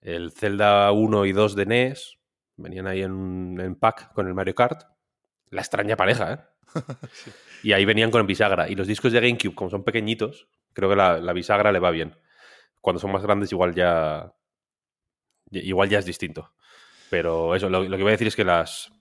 [0.00, 2.18] el Zelda 1 y 2 de NES,
[2.60, 4.82] venían ahí en, en pack con el Mario Kart.
[5.50, 6.38] La extraña pareja, ¿eh?
[7.62, 8.68] Y ahí venían con bisagra.
[8.68, 11.90] Y los discos de GameCube, como son pequeñitos, creo que la, la bisagra le va
[11.90, 12.16] bien.
[12.80, 14.32] Cuando son más grandes, igual ya.
[15.50, 16.54] Igual ya es distinto.
[17.10, 18.92] Pero eso, lo, lo que voy a decir es que las.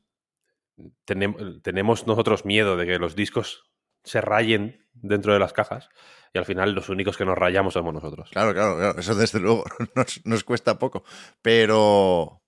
[1.06, 3.70] tenem- tenemos nosotros miedo de que los discos
[4.04, 5.90] se rayen dentro de las cajas.
[6.34, 8.30] Y al final los únicos que nos rayamos somos nosotros.
[8.32, 9.64] Claro, claro, claro, eso desde luego
[9.96, 11.04] nos, nos cuesta poco.
[11.42, 12.42] Pero,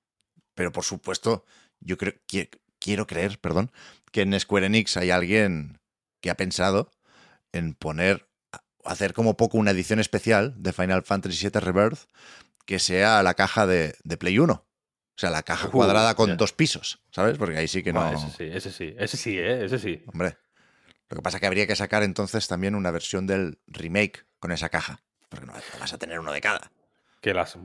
[0.55, 1.45] pero por supuesto,
[1.79, 3.71] yo creo, qui- quiero creer, perdón,
[4.11, 5.79] que en Square Enix hay alguien
[6.21, 6.91] que ha pensado
[7.51, 8.27] en poner,
[8.85, 11.99] hacer como poco una edición especial de Final Fantasy VII Rebirth
[12.65, 14.53] que sea la caja de, de Play 1.
[14.53, 14.65] O
[15.21, 17.37] sea, la caja Uh, cuadrada con dos pisos, ¿sabes?
[17.37, 18.11] Porque ahí sí que no...
[18.13, 19.65] Ese sí, ese sí, ese sí, ¿eh?
[19.65, 20.03] ese sí.
[20.07, 20.37] Hombre,
[21.09, 24.51] lo que pasa es que habría que sacar entonces también una versión del remake con
[24.51, 25.01] esa caja.
[25.29, 26.71] Porque no, no vas a tener uno de cada.
[27.21, 27.57] Que las,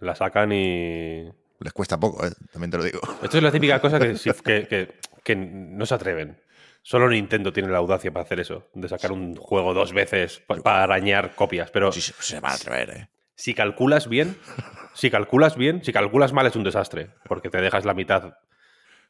[0.00, 1.30] la sacan y.
[1.60, 2.30] Les cuesta poco, ¿eh?
[2.52, 3.00] también te lo digo.
[3.22, 4.94] Esto es la típica cosa que, que, que-
[5.24, 6.40] que no se atreven.
[6.82, 10.56] Solo Nintendo tiene la audacia para hacer eso, de sacar un juego dos veces pa-
[10.56, 11.70] para arañar copias.
[11.70, 13.08] Pero Sí, se, van a atrever, ¿eh?
[13.34, 14.38] si calculas bien,
[14.94, 18.34] si calculas bien, si calculas mal es un desastre, porque te dejas la mitad.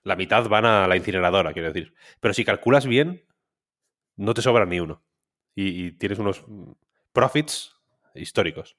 [0.02, 1.94] La mitad van a la incineradora, quiero decir.
[2.20, 3.24] Pero si calculas bien,
[4.16, 5.02] no te sobra ni uno.
[5.54, 6.44] Y, y tienes unos
[7.12, 7.74] profits
[8.14, 8.76] históricos.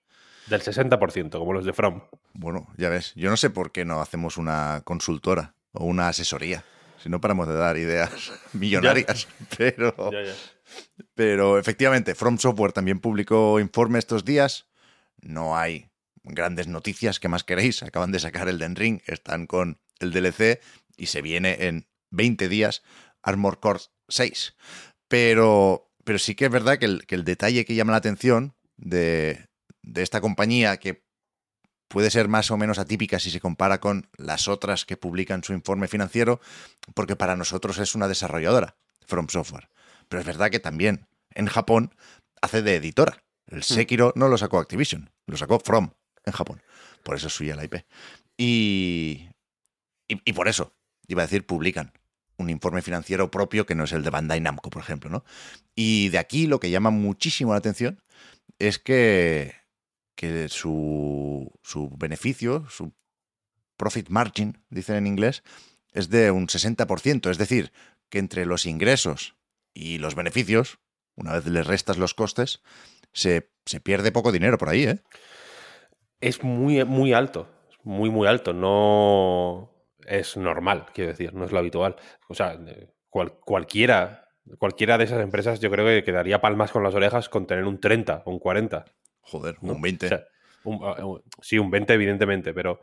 [0.49, 2.01] Del 60%, como los de From.
[2.33, 6.63] Bueno, ya ves, yo no sé por qué no hacemos una consultora o una asesoría.
[7.01, 8.11] Si no paramos de dar ideas
[8.53, 9.27] millonarias.
[9.57, 9.95] Pero,
[11.13, 14.67] pero efectivamente, From Software también publicó informe estos días.
[15.21, 15.89] No hay
[16.23, 17.19] grandes noticias.
[17.19, 17.83] ¿Qué más queréis?
[17.83, 20.61] Acaban de sacar el Den Ring, están con el DLC
[20.97, 22.83] y se viene en 20 días
[23.21, 24.55] Armor Core 6.
[25.07, 28.55] Pero, pero sí que es verdad que el, que el detalle que llama la atención
[28.77, 29.48] de,
[29.83, 31.03] de esta compañía, que
[31.87, 35.53] puede ser más o menos atípica si se compara con las otras que publican su
[35.53, 36.39] informe financiero,
[36.93, 39.69] porque para nosotros es una desarrolladora, From Software.
[40.07, 41.95] Pero es verdad que también en Japón
[42.41, 43.23] hace de editora.
[43.47, 45.91] El Sekiro no lo sacó Activision, lo sacó From
[46.25, 46.61] en Japón.
[47.03, 47.75] Por eso es suya la IP.
[48.37, 49.29] Y,
[50.07, 50.73] y, y por eso,
[51.07, 51.91] iba a decir, publican
[52.37, 55.25] un informe financiero propio que no es el de Bandai Namco, por ejemplo, ¿no?
[55.75, 58.01] Y de aquí lo que llama muchísimo la atención
[58.59, 59.55] es que,
[60.19, 62.91] que su, su beneficio, su
[63.77, 65.43] profit margin, dicen en inglés,
[65.93, 67.29] es de un 60%.
[67.31, 67.71] Es decir,
[68.09, 69.37] que entre los ingresos
[69.73, 70.79] y los beneficios,
[71.15, 72.61] una vez le restas los costes,
[73.13, 74.99] se, se pierde poco dinero por ahí, ¿eh?
[76.19, 77.47] Es muy, muy alto.
[77.83, 78.51] Muy, muy alto.
[78.51, 79.71] No
[80.05, 81.95] es normal, quiero decir, no es lo habitual.
[82.27, 82.59] O sea,
[83.07, 84.27] cual, cualquiera,
[84.57, 87.79] cualquiera de esas empresas yo creo que quedaría palmas con las orejas con tener un
[87.79, 88.83] 30 o un 40.
[89.29, 89.73] Joder, ¿no?
[89.73, 90.05] un 20.
[90.05, 90.23] O sea,
[90.63, 92.81] un- uh, uh, sí, un 20 evidentemente, pero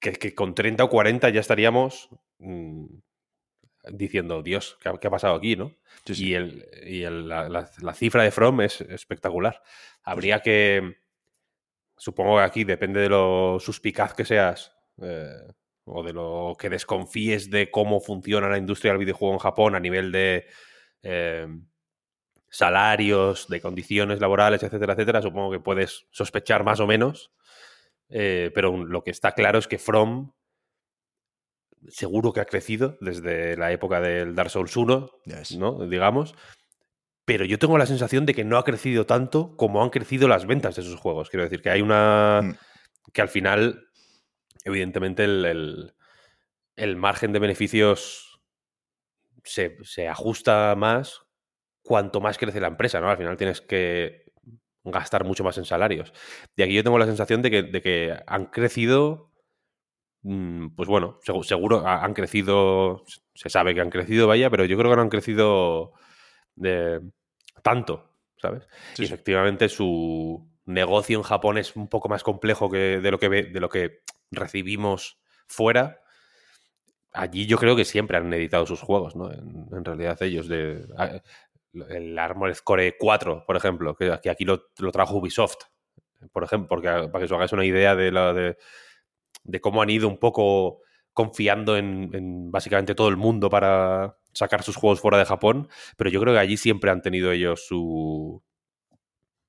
[0.00, 2.84] que, que con 30 o 40 ya estaríamos mm,
[3.92, 5.56] diciendo, Dios, ¿qué ha, qué ha pasado aquí?
[5.56, 5.72] ¿no?
[6.04, 6.28] Sí, sí.
[6.28, 9.62] Y, el, y el- la, la- la cifra de From es espectacular.
[10.02, 10.96] Habría que,
[11.96, 14.72] supongo que aquí depende de lo suspicaz que seas
[15.02, 15.32] eh,
[15.84, 19.80] o de lo que desconfíes de cómo funciona la industria del videojuego en Japón a
[19.80, 20.46] nivel de
[21.02, 21.46] eh,
[22.56, 25.22] salarios, de condiciones laborales, etcétera, etcétera.
[25.22, 27.32] Supongo que puedes sospechar más o menos.
[28.08, 30.32] Eh, pero lo que está claro es que From
[31.88, 35.56] seguro que ha crecido desde la época del Dark Souls 1, Ya ves.
[35.56, 35.86] ¿no?
[35.86, 36.34] Digamos.
[37.24, 40.46] Pero yo tengo la sensación de que no ha crecido tanto como han crecido las
[40.46, 41.28] ventas de sus juegos.
[41.30, 42.40] Quiero decir que hay una.
[42.42, 42.56] Mm.
[43.12, 43.88] que al final,
[44.64, 45.92] evidentemente, el, el-
[46.76, 48.38] el margen de beneficios
[49.44, 51.22] se, se ajusta más
[51.86, 53.08] cuanto más crece la empresa, ¿no?
[53.10, 54.24] Al final tienes que
[54.84, 56.12] gastar mucho más en salarios.
[56.56, 59.32] Y aquí yo tengo la sensación de que, de que han crecido.
[60.22, 63.04] mm, Pues bueno, segu- seguro ha- han crecido.
[63.34, 65.92] Se sabe que han crecido, vaya, pero yo creo que no han crecido
[66.56, 67.00] de
[67.62, 68.68] tanto, ¿sabes?
[68.94, 73.18] Sí, y efectivamente su negocio en Japón es un poco más complejo que de lo
[73.18, 74.00] que de lo que
[74.32, 75.18] recibimos
[75.48, 76.00] fuera.
[77.12, 79.32] Allí yo creo que siempre han editado sus juegos, ¿no?
[79.32, 80.86] En, en realidad ellos de
[81.88, 85.64] el Armored Core 4, por ejemplo, que, aquí lo, lo trajo Ubisoft,
[86.32, 88.56] por ejemplo, porque para que os hagáis una idea de la de,
[89.44, 90.80] de cómo han ido un poco
[91.12, 96.10] confiando en, en básicamente todo el mundo para sacar sus juegos fuera de Japón, pero
[96.10, 98.42] yo creo que allí siempre han tenido ellos su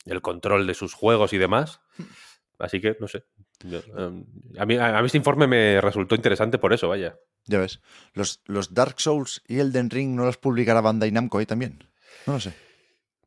[0.06, 1.82] el control de sus juegos y demás.
[2.60, 3.24] Así que, no sé.
[3.63, 4.26] Yo, em,
[4.58, 7.18] a, mí, a mí este informe me resultó interesante por eso, vaya.
[7.46, 7.82] Ya ves.
[8.13, 11.88] Los, los Dark Souls y Elden Ring no los publicará Bandai Namco ahí también.
[12.26, 12.54] No lo sé.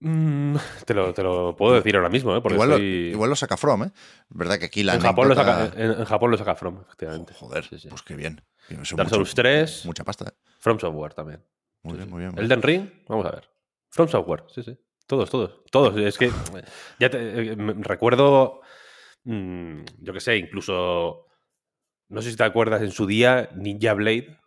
[0.00, 2.40] Mm, te, lo, te lo puedo decir ahora mismo, ¿eh?
[2.40, 3.92] Porque Igual, lo, igual lo saca From, ¿eh?
[4.30, 7.34] Verdad que aquí la en, Japón lo saca, en, en Japón lo saca From, efectivamente.
[7.34, 7.88] Joder, Sí, sí.
[7.88, 8.40] pues qué bien.
[8.96, 10.32] Dark Souls 3, Mucha pasta, ¿eh?
[10.58, 11.44] From Software también.
[11.82, 12.38] Muy Sí, bien, muy bien.
[12.38, 13.50] Elden Ring, vamos a ver.
[13.90, 14.78] From Software, sí, sí.
[15.06, 15.64] Todos, todos.
[15.70, 15.96] Todos.
[15.98, 16.30] Es que
[16.98, 18.60] ya te, eh, me- recuerdo,
[19.24, 21.26] mm, yo qué sé, incluso,
[22.08, 24.38] no sé si te acuerdas en su día, Ninja Blade,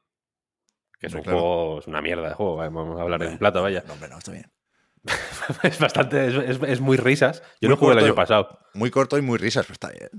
[1.03, 1.39] que es un claro.
[1.39, 3.83] juego, es una mierda de juego, vamos a hablar en Hombre, plata, vaya.
[3.85, 4.45] No, hombre, no, está bien.
[5.63, 7.41] es bastante, es, es- es muy risas.
[7.59, 8.59] Yo Muy lo jugué el año pasado.
[8.73, 10.09] Muy corto y muy risas, pero está bien.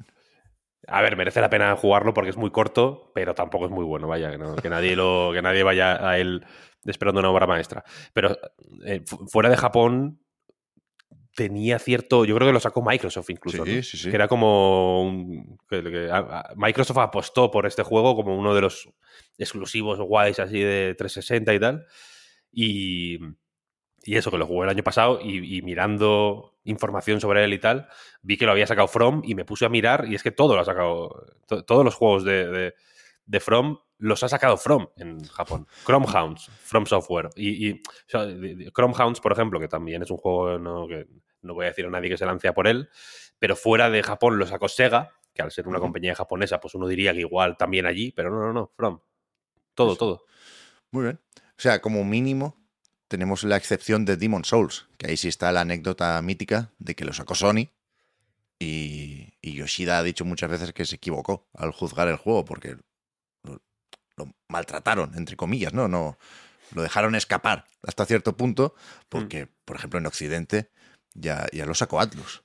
[0.86, 4.06] A ver, merece la pena jugarlo porque es muy corto, pero tampoco es muy bueno,
[4.08, 6.44] vaya, que, no- que nadie, lo, que nadie vaya a él
[6.84, 7.82] esperando una obra maestra.
[8.12, 8.36] Pero
[8.84, 10.20] eh, fu- fuera de Japón
[11.34, 13.82] tenía cierto, yo creo que lo sacó Microsoft incluso, Sí, ¿no?
[13.82, 14.08] sí, sí.
[14.10, 18.54] que era como un- que- que a- a- Microsoft apostó por este juego como uno
[18.54, 18.88] de los
[19.38, 21.86] exclusivos guays así de 360 y tal.
[22.52, 23.18] Y,
[24.04, 27.58] y eso, que lo jugué el año pasado y, y mirando información sobre él y
[27.58, 27.88] tal,
[28.22, 30.54] vi que lo había sacado From y me puse a mirar y es que todo
[30.54, 32.74] lo ha sacado, to- todos los juegos de, de-
[33.26, 35.66] de From los ha sacado From en Japón.
[35.86, 37.30] Chrome Hounds, From Software.
[37.36, 38.26] Y, y, o sea,
[38.74, 41.06] Chrome Hounds, por ejemplo, que también es un juego no, que
[41.44, 42.88] no voy a decir a nadie que se lance a por él,
[43.38, 46.86] pero fuera de Japón lo sacó Sega, que al ser una compañía japonesa, pues uno
[46.86, 49.00] diría que igual también allí, pero no, no, no, From.
[49.74, 50.24] Todo, todo.
[50.92, 51.20] Muy bien.
[51.36, 52.56] O sea, como mínimo,
[53.08, 57.04] tenemos la excepción de Demon Souls, que ahí sí está la anécdota mítica de que
[57.04, 57.68] lo sacó Sony.
[58.60, 62.76] Y, y Yoshida ha dicho muchas veces que se equivocó al juzgar el juego porque
[63.42, 63.60] lo,
[64.16, 65.88] lo maltrataron, entre comillas, ¿no?
[65.88, 66.16] no
[66.72, 68.74] Lo dejaron escapar hasta cierto punto
[69.08, 70.70] porque, por ejemplo, en Occidente
[71.14, 72.42] ya, ya lo sacó Atlus.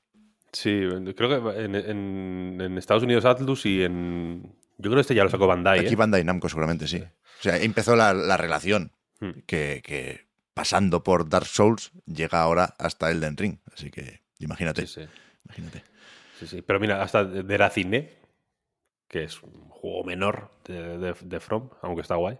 [0.51, 0.81] Sí,
[1.15, 4.55] creo que en, en- en Estados Unidos Atlus y en...
[4.77, 5.95] Yo creo que este ya lo sacó Bandai, Aquí ¿eh?
[5.95, 6.97] Bandai Namco seguramente sí.
[6.97, 9.41] O sea, empezó la, la relación Hmm.
[9.45, 13.57] que, que pasando por Dark Souls llega ahora hasta Elden Ring.
[13.73, 15.09] Así que imagínate, Sí, sí,
[15.43, 15.83] imagínate.
[16.39, 16.61] sí, sí.
[16.61, 18.13] Pero mira, hasta Deracine,
[19.09, 22.39] que es un juego menor de, de- de From, aunque está guay,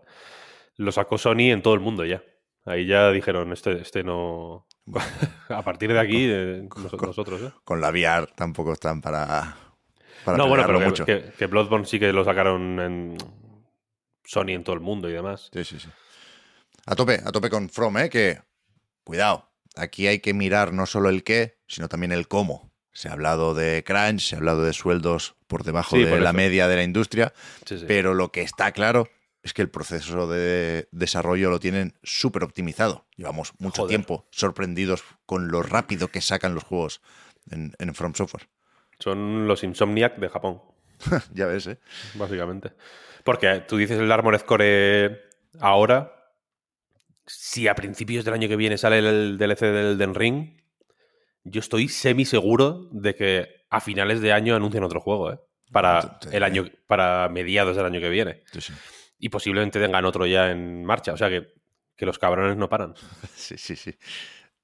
[0.78, 2.24] lo sacó Sony en todo el mundo ya.
[2.64, 4.66] Ahí ya dijeron, este, este no...
[5.50, 7.52] A partir de aquí, eh, nos- con- nosotros, ¿eh?
[7.64, 9.56] Con la VR tampoco están para...
[10.26, 11.06] para no, bueno, pero mucho.
[11.06, 13.18] que- que Bloodborne sí que lo sacaron en
[14.24, 15.50] Sony en todo el mundo y demás.
[15.54, 15.90] Sí, sí, sí.
[16.86, 18.10] A tope, a tope con From, ¿eh?
[18.10, 18.40] Que,
[19.04, 22.70] cuidado, aquí hay que mirar no solo el qué, sino también el cómo.
[22.92, 26.20] Se ha hablado de crunch, se ha hablado de sueldos por debajo Sí, de por
[26.22, 27.34] la media de la industria,
[27.66, 27.86] Sí, sí.
[27.88, 29.08] pero lo que está claro
[29.42, 33.06] es que el proceso de desarrollo lo tienen súper optimizado.
[33.16, 33.90] Llevamos mucho Joder.
[33.90, 37.02] tiempo sorprendidos con lo rápido que sacan los juegos
[37.50, 38.48] en, en From Software.
[39.00, 40.62] Son los Insomniac de Japón,
[41.34, 41.80] ya ves, ¿eh?
[42.16, 42.74] básicamente.
[43.24, 45.22] Porque tú dices el Armored Core
[45.60, 46.16] ahora.
[47.26, 50.58] Si a principios del año que viene sale el DLC del Den Ring,
[51.44, 55.40] yo estoy semi seguro de que a finales de año anuncian otro juego, ¿eh?
[55.72, 58.42] Para el año, para mediados del año que viene.
[58.52, 58.74] Sí, sí.
[59.20, 61.14] Y posiblemente tengan otro ya en marcha.
[61.14, 61.54] O sea que,
[61.96, 62.96] que los cabrones no paran.
[63.36, 63.96] Sí, sí, sí.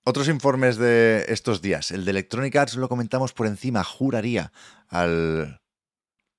[0.08, 1.92] Otros informes de estos días.
[1.92, 4.52] El de Electronic Arts lo comentamos por encima, juraría,
[4.88, 5.62] al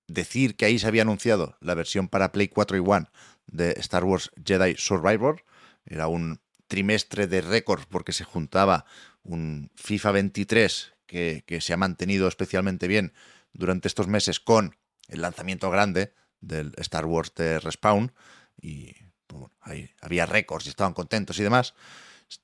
[0.06, 3.06] decir que ahí se había anunciado la versión para Play 4 y One
[3.46, 5.42] de Star Wars Jedi Survivor.
[5.84, 8.86] Era un trimestre de récord porque se juntaba
[9.24, 13.14] un FIFA 23 que, que se ha mantenido especialmente bien
[13.52, 14.76] durante estos meses con
[15.08, 16.14] el lanzamiento grande
[16.46, 18.12] del Star Wars de Respawn.
[18.60, 18.94] Y
[19.26, 21.74] pues, ahí había récords y estaban contentos y demás.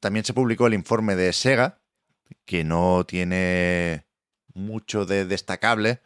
[0.01, 1.81] También se publicó el informe de Sega,
[2.45, 4.07] que no tiene
[4.55, 6.01] mucho de destacable,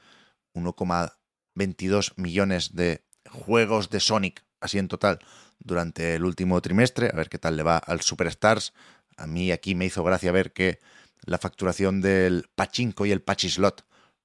[0.54, 5.18] 1,22 millones de juegos de Sonic, así en total,
[5.58, 8.72] durante el último trimestre, a ver qué tal le va al Superstars.
[9.16, 10.78] A mí aquí me hizo gracia ver que
[11.24, 13.84] la facturación del Pachinko y el Pachislot,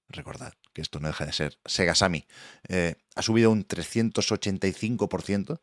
[0.10, 2.26] recordad que esto no deja de ser Sega Sammy,
[2.68, 5.62] eh, ha subido un 385%.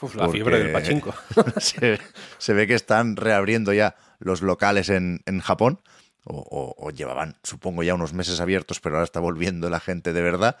[0.00, 1.14] Uf, la fiebre del pachinko.
[1.60, 1.98] se,
[2.38, 5.80] se ve que están reabriendo ya los locales en, en Japón.
[6.24, 10.12] O, o- o llevaban, supongo, ya unos meses abiertos, pero ahora está volviendo la gente
[10.12, 10.56] de verdad.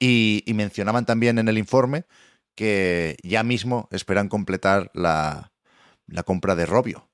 [0.00, 2.06] Y, y mencionaban también en el informe
[2.54, 5.52] que ya mismo esperan completar la,
[6.06, 7.10] la compra de Robio.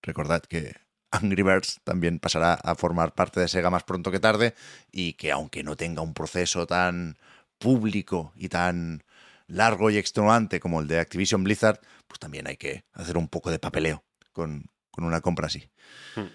[0.00, 0.74] Recordad que
[1.22, 4.54] Angry Birds también pasará a formar parte de Sega más pronto que tarde
[4.90, 7.16] y que aunque no tenga un proceso tan
[7.58, 9.04] público y tan
[9.46, 13.50] largo y extenuante como el de Activision Blizzard, pues también hay que hacer un poco
[13.50, 15.70] de papeleo con, con una compra así.
[16.16, 16.28] Hmm.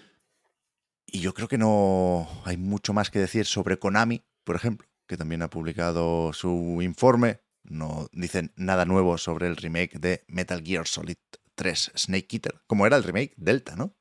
[1.06, 5.16] Y yo creo que no hay mucho más que decir sobre Konami, por ejemplo, que
[5.16, 7.40] también ha publicado su informe.
[7.64, 11.16] No dicen nada nuevo sobre el remake de Metal Gear Solid
[11.56, 12.62] 3 Snake Eater.
[12.66, 13.34] Como era el remake?
[13.36, 13.96] Delta, ¿no?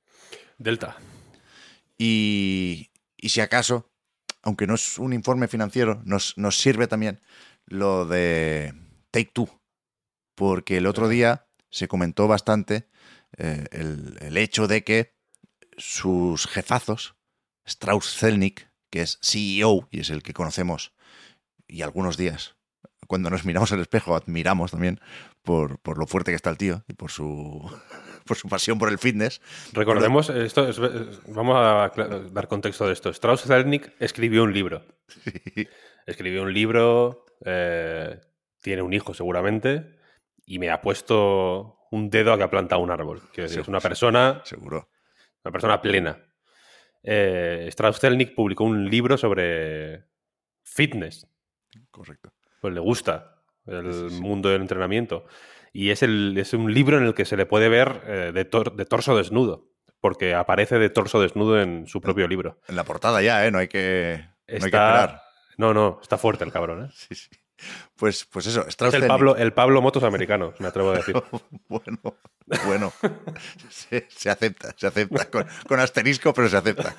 [0.59, 0.97] Delta.
[1.97, 3.89] Y, y si acaso,
[4.43, 7.19] aunque no es un informe financiero, nos, nos sirve también
[7.65, 8.73] lo de
[9.11, 9.49] Take Two.
[10.35, 12.87] Porque el otro día se comentó bastante
[13.37, 15.15] eh, el, el hecho de que
[15.77, 17.15] sus jefazos,
[17.65, 20.93] Strauss Zelnick, que es CEO y es el que conocemos,
[21.67, 22.55] y algunos días,
[23.07, 24.99] cuando nos miramos al espejo, admiramos también
[25.41, 27.69] por, por lo fuerte que está el tío y por su,
[28.29, 29.41] por su pasión por el fitness.
[29.73, 31.91] Recordemos, esto es- es- vamos a
[32.31, 33.09] dar contexto de esto.
[33.09, 34.85] Strauss Zelnick escribió un libro.
[36.05, 38.19] Escribió un libro, eh,
[38.61, 39.97] tiene un hijo seguramente,
[40.45, 43.19] y me ha puesto un dedo a que ha plantado un árbol.
[43.33, 43.87] Quiero decir, Sí, es una sí.
[43.87, 44.89] persona, Seguro.
[45.43, 46.17] una persona plena.
[47.03, 50.03] Eh, Strauss Zelnick publicó un libro sobre
[50.63, 51.27] fitness.
[51.91, 52.33] Correcto.
[52.61, 54.21] Pues le gusta el Sí, sí, sí.
[54.21, 55.25] mundo del entrenamiento.
[55.73, 58.49] Y es, el, es un libro en el que se le puede ver eh, de,
[58.49, 59.67] tor- de torso desnudo,
[60.01, 62.59] porque aparece de torso desnudo en su propio libro.
[62.67, 63.51] En la portada ya, ¿eh?
[63.51, 65.21] No hay que, no hay que Está- esperar.
[65.57, 66.85] No, no, está fuerte el cabrón.
[66.85, 66.89] ¿eh?
[66.95, 67.29] Sí, sí.
[67.97, 69.07] Pues, pues eso, Strauss Es el.
[69.09, 71.13] Pablo, el Pablo Motos americano, me atrevo a decir.
[71.67, 71.99] bueno,
[72.65, 72.93] bueno.
[73.69, 75.29] Se, se acepta, se acepta.
[75.29, 76.95] Con, con asterisco, pero se acepta.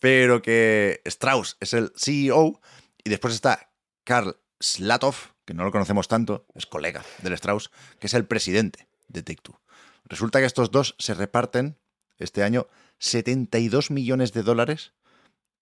[0.00, 2.58] Pero que Strauss es el CEO
[3.04, 3.68] y después está
[4.04, 5.14] Karl Slatov,
[5.48, 9.58] que no lo conocemos tanto, es colega del Strauss, que es el presidente de Take-Two.
[10.04, 11.78] Resulta que estos dos se reparten
[12.18, 12.66] este año
[12.98, 14.92] 72 millones de dólares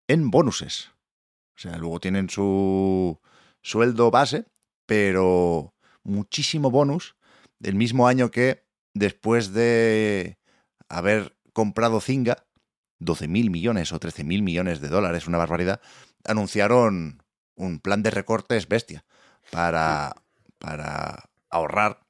[0.08, 0.90] en bonuses.
[1.54, 3.20] O sea, luego tienen su
[3.62, 4.46] sueldo base,
[4.86, 7.14] pero muchísimo bonus
[7.61, 10.36] del mismo año que después de
[10.88, 12.44] haber comprado Zynga,
[12.98, 15.80] 12.000 millones o 13.000 millones de dólares, una barbaridad,
[16.24, 17.22] anunciaron
[17.54, 19.04] un plan de recortes bestia
[19.51, 20.14] para,
[20.59, 22.01] para ahorrar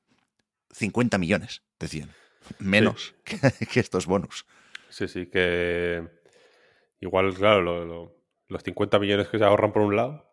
[0.73, 2.11] 50 millones, decían.
[2.59, 3.39] Menos que,
[3.73, 4.47] que estos bonus.
[4.89, 6.07] Sí, sí, que
[7.01, 8.17] igual, claro, lo- lo-
[8.49, 10.25] los 50 millones que se ahorran por un lado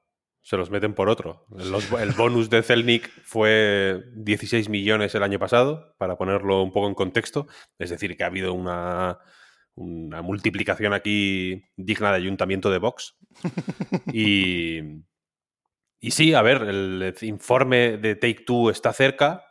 [0.41, 1.45] se los meten por otro.
[1.49, 6.87] Los- el bonus de Zelnick fue 16 millones el año pasado, para ponerlo un poco
[6.87, 7.47] en contexto.
[7.79, 9.19] Es decir, que ha habido una,
[9.75, 13.15] una multiplicación aquí digna de ayuntamiento de Vox.
[14.13, 14.81] Y,
[16.03, 19.45] y sí, a ver, el informe de Take Two está cerca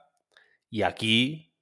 [0.69, 1.57] y aquí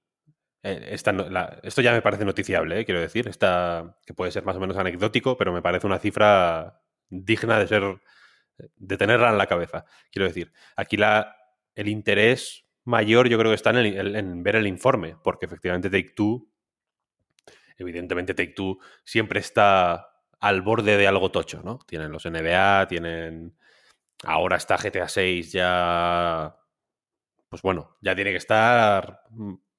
[0.65, 4.61] eh, esto ya me parece noticiable, eh, quiero decir, está, que puede ser más o
[4.61, 8.01] menos anecdótico, pero me parece una cifra digna de ser,
[8.75, 9.85] de tenerla en la cabeza.
[10.11, 11.37] Quiero decir, aquí la,
[11.77, 16.51] el interés mayor yo creo que está en, ver el informe, porque efectivamente Take Two,
[17.79, 20.09] evidentemente Take Two siempre está
[20.41, 21.79] al borde de algo tocho, ¿no?
[21.87, 23.55] Tienen los NBA, tienen...
[24.25, 26.57] Ahora está GTA 6 ya...
[27.49, 29.23] Pues bueno, ya tiene que estar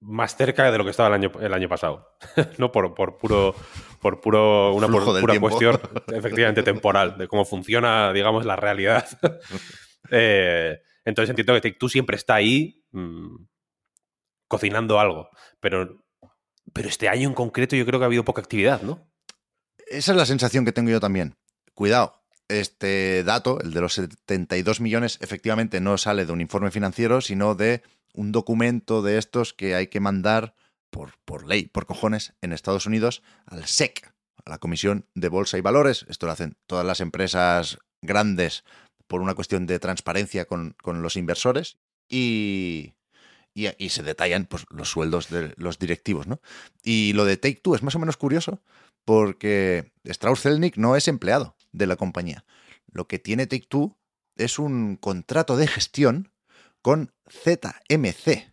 [0.02, 2.18] más cerca de lo que estaba el año, el año pasado.
[2.58, 3.56] no por, por, puro,
[4.02, 9.08] por puro, una pura cuestión efectivamente temporal, de cómo funciona, digamos, la realidad.
[10.14, 13.46] Eh, entonces entiendo que tú siempre está ahí mm,
[14.48, 15.30] cocinando algo.
[15.62, 16.04] Pero,
[16.74, 19.10] pero este año en concreto yo creo que ha habido poca actividad, ¿no?
[19.88, 21.38] Esa es la sensación que tengo yo también.
[21.76, 22.21] Cuidado,
[22.60, 27.56] este dato, el de los 72 millones, efectivamente no sale de un informe financiero, sino
[27.56, 27.82] de
[28.14, 30.56] un documento de estos que hay que mandar
[30.90, 34.14] por, por ley, por cojones, en Estados Unidos al SEC,
[34.46, 36.06] a la Comisión de Bolsa y Valores.
[36.10, 38.64] Esto lo hacen todas las empresas grandes
[39.08, 41.78] por una cuestión de transparencia con, los inversores
[42.10, 42.94] y,
[43.54, 46.28] y, se detallan pues, los sueldos de los directivos.
[46.28, 46.42] ¿no?
[46.84, 48.62] Y lo de Take Two es más o menos curioso
[49.06, 52.46] porque Strauss Zelnick no es empleado de la compañía.
[52.92, 53.98] Lo que tiene Take Two
[54.36, 56.34] es un contrato de gestión
[56.82, 58.52] con ZMC,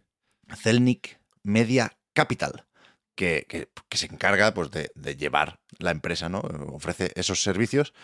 [0.57, 2.67] Celnic Media Capital,
[3.15, 6.41] que, se encarga pues, de, llevar la empresa, ¿no?
[6.41, 7.95] Ofrece esos servicios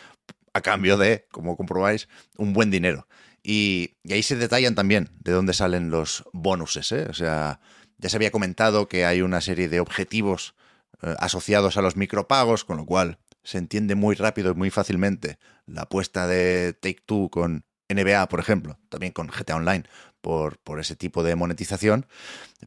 [0.54, 3.06] a cambio de, como comprobáis, un buen dinero.
[3.42, 6.90] Y, ahí se detallan también de dónde salen los bonuses.
[6.92, 7.06] ¿eh?
[7.10, 7.60] O sea,
[7.98, 10.54] ya se había comentado que hay una serie de objetivos
[11.02, 15.38] eh, asociados a los micropagos, con lo cual se entiende muy rápido y muy fácilmente
[15.66, 19.84] la apuesta de Take Two con NBA, por ejemplo, también con GTA Online,
[20.20, 22.06] por, por, ese tipo de monetización,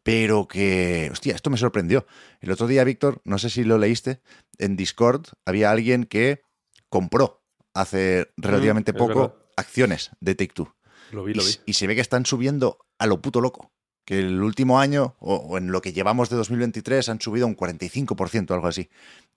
[0.03, 2.05] pero que, hostia, esto me sorprendió.
[2.39, 4.21] El otro día, Víctor, no sé si lo leíste,
[4.59, 6.43] en Discord había alguien que
[6.89, 10.75] compró hace mm, relativamente poco acciones de Take Two.
[11.11, 11.51] Lo vi, lo vi.
[11.65, 13.71] Y, se ve que están subiendo a lo puto loco.
[14.07, 18.51] Que el último año, o, en lo que llevamos de 2023, han subido un 45%,
[18.51, 18.89] algo así.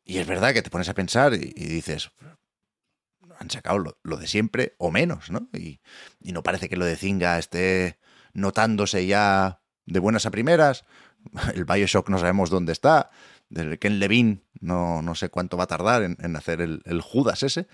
[0.04, 2.12] Y es verdad que te pones a pensar y dices,
[3.40, 5.48] han sacado lo, de siempre o menos, ¿no?
[5.54, 5.80] Y,
[6.20, 7.98] no parece que lo de Zinga esté
[8.34, 10.84] notándose ya de buenas a primeras.
[11.54, 13.10] El Bioshock no sabemos dónde está.
[13.48, 17.66] Del Ken Levine no, no sé cuánto va a tardar en, hacer el, Judas ese.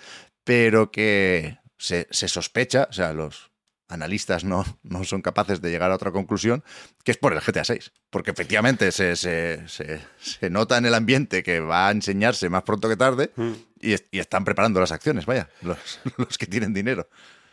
[0.45, 3.51] Pero que se, se, sospecha, o sea, los,
[3.89, 6.65] analistas no, no son capaces de llegar a otra conclusión,
[7.05, 7.93] que es por el GTA 6.
[8.11, 12.89] Porque efectivamente se, se, se, nota en el ambiente que va a enseñarse más pronto
[12.89, 13.53] que tarde mm.
[13.81, 17.09] y, y, están preparando las acciones, vaya, los, los, que tienen dinero.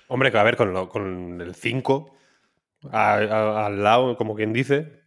[0.08, 2.18] Hombre, que a ver, con, con el 5
[2.92, 5.04] al lado, como quien dice,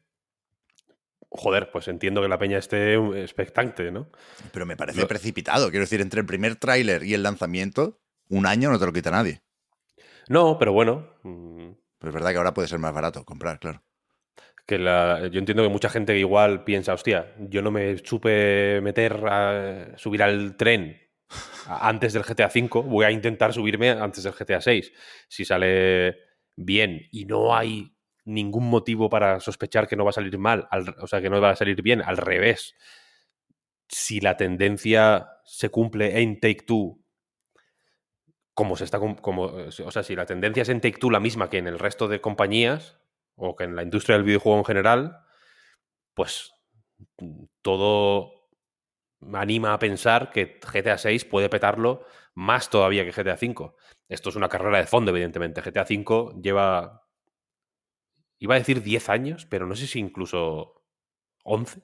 [1.29, 4.09] joder, pues entiendo que la peña esté expectante, ¿no?
[4.53, 5.71] Pero me parece precipitado.
[5.71, 9.11] Quiero decir, entre el primer tráiler y el lanzamiento, un año no te lo quita
[9.11, 9.43] nadie.
[10.29, 11.09] No, pero bueno.
[11.23, 13.83] Mm, pero es verdad que ahora puede ser más barato comprar, claro.
[14.67, 19.25] Que la, yo entiendo que mucha gente igual piensa, hostia, yo no me supe meter
[19.29, 21.01] a subir al tren
[21.67, 24.93] antes del GTA V, voy a intentar subirme antes del GTA VI.
[25.29, 26.17] Si sale
[26.57, 30.69] bien y no hay ningún motivo para sospechar que no va a salir mal,
[31.01, 32.75] o sea, que no va a salir bien, al revés.
[33.89, 37.06] Si la tendencia se cumple en Take Two
[38.57, 41.51] como se está como o sea si la tendencia es en Take Two la misma
[41.51, 42.99] que en el resto de compañías
[43.35, 45.21] o que en la industria del videojuego en general
[46.15, 46.55] pues
[47.61, 48.49] todo
[49.35, 53.77] anima a pensar que GTA 6 puede petarlo más todavía que GTA 5
[54.09, 55.61] esto es una carrera de fondo evidentemente.
[55.61, 57.07] GTA 5 lleva
[58.39, 60.83] iba a decir 10 años pero no sé si incluso
[61.45, 61.83] 11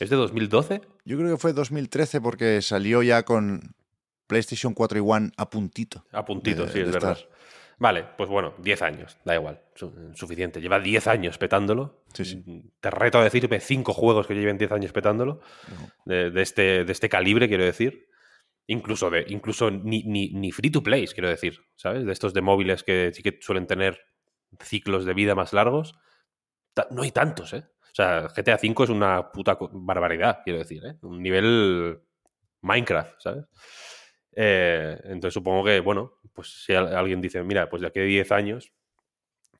[0.00, 0.80] ¿Es de 2012?
[1.04, 3.76] Yo creo que fue 2013 porque salió ya con
[4.26, 6.04] PlayStation 4 y One a puntito.
[6.12, 7.18] A puntito, sí, es verdad.
[7.78, 9.60] Vale, pues bueno, 10 años, da igual,
[10.14, 10.60] suficiente.
[10.60, 12.04] Lleva 10 años petándolo.
[12.80, 15.40] Te reto a decirme 5 juegos que lleven 10 años petándolo,
[16.04, 18.08] de, este, de este calibre, quiero decir.
[18.66, 22.06] Incluso, de, incluso ni, ni, free to play, quiero decir, ¿sabes?
[22.06, 24.00] De estos de móviles que sí que suelen tener
[24.60, 25.98] ciclos de vida más largos.
[26.90, 27.64] No hay tantos, ¿eh?
[27.82, 30.96] O sea, GTA V es una puta barbaridad, quiero decir, ¿eh?
[31.02, 32.00] Un nivel
[32.62, 33.44] Minecraft, ¿sabes?
[34.36, 38.32] Eh, entonces supongo que, bueno, pues si alguien dice, mira, pues de aquí a 10
[38.32, 38.72] años,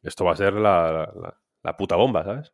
[0.02, 1.38] esto va a ser la,
[1.78, 2.52] puta bomba, ¿sabes?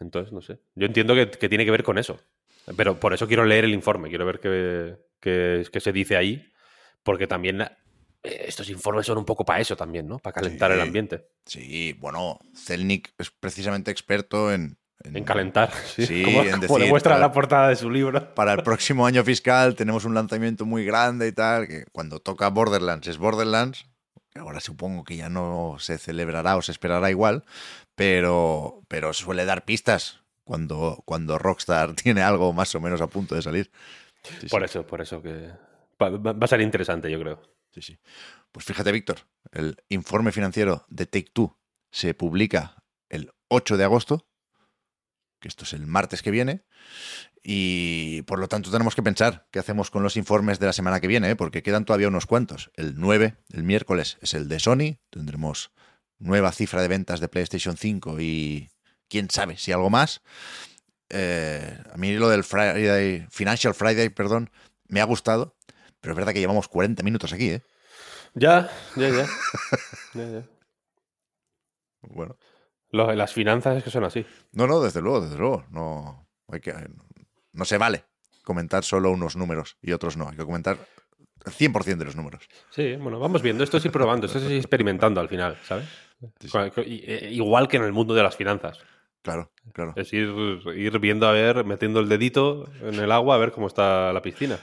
[0.00, 0.60] Entonces, no sé.
[0.74, 2.18] Yo entiendo que, tiene que ver con eso.
[2.76, 6.52] Pero por eso quiero leer el informe, quiero ver qué, qué, se dice ahí,
[7.02, 7.68] porque también eh,
[8.22, 10.18] estos informes son un poco para eso también, ¿no?
[10.18, 11.26] Para calentar el ambiente.
[11.44, 14.78] Sí, bueno, Zelnik es precisamente experto en...
[15.04, 15.70] En calentar.
[15.94, 18.34] Sí, Sí, como, en como demuestra para- la portada de su libro.
[18.34, 22.48] Para el próximo año fiscal tenemos un lanzamiento muy grande y tal, que cuando toca
[22.48, 23.86] Borderlands es Borderlands,
[24.34, 27.44] ahora supongo que ya no se celebrará o se esperará igual,
[27.94, 33.34] pero, pero suele dar pistas cuando, cuando Rockstar tiene algo más o menos a punto
[33.34, 33.70] de salir.
[34.22, 35.50] Sí, Por sí, eso, por eso que
[36.00, 37.42] va, va- va a ser interesante, yo creo.
[37.72, 37.98] sí, sí.
[38.52, 39.16] Pues fíjate, Víctor,
[39.52, 41.58] el informe financiero de Take Two
[41.90, 44.26] se publica el 8 de agosto,
[45.42, 46.62] que esto es el martes que viene,
[47.42, 51.00] y por lo tanto tenemos que pensar qué hacemos con los informes de la semana
[51.00, 51.36] que viene, ¿eh?
[51.36, 52.70] porque quedan todavía unos cuantos.
[52.76, 55.72] El 9, el miércoles, es el de Sony, tendremos
[56.18, 58.70] nueva cifra de ventas de PlayStation 5 y
[59.08, 60.22] quién sabe si algo más.
[61.08, 64.50] Eh, a mí lo del Friday, Financial Friday, perdón,
[64.86, 65.56] me ha gustado,
[66.00, 67.62] pero es verdad que llevamos 40 minutos aquí, ¿eh?
[68.34, 69.26] Ya, ya, ya.
[70.14, 70.46] Ya, ya.
[72.02, 72.36] Bueno.
[72.92, 74.24] Lo- las finanzas es que son así.
[74.52, 75.64] No, no, desde luego, desde luego.
[75.70, 76.72] No, hay que,
[77.52, 78.04] no se vale
[78.44, 80.28] comentar solo unos números y otros no.
[80.28, 80.76] Hay que comentar
[81.44, 82.48] el 100% de los números.
[82.70, 83.64] Sí, bueno, vamos viendo.
[83.64, 85.88] Esto es ir probando, esto es ir experimentando al final, ¿sabes?
[86.40, 86.58] Sí, sí.
[86.76, 88.78] Eh, Igual que en el mundo de las finanzas.
[89.22, 89.92] Claro, claro.
[89.96, 90.28] Es ir,
[90.76, 94.20] ir viendo a ver, metiendo el dedito en el agua a ver cómo está la
[94.22, 94.58] piscina.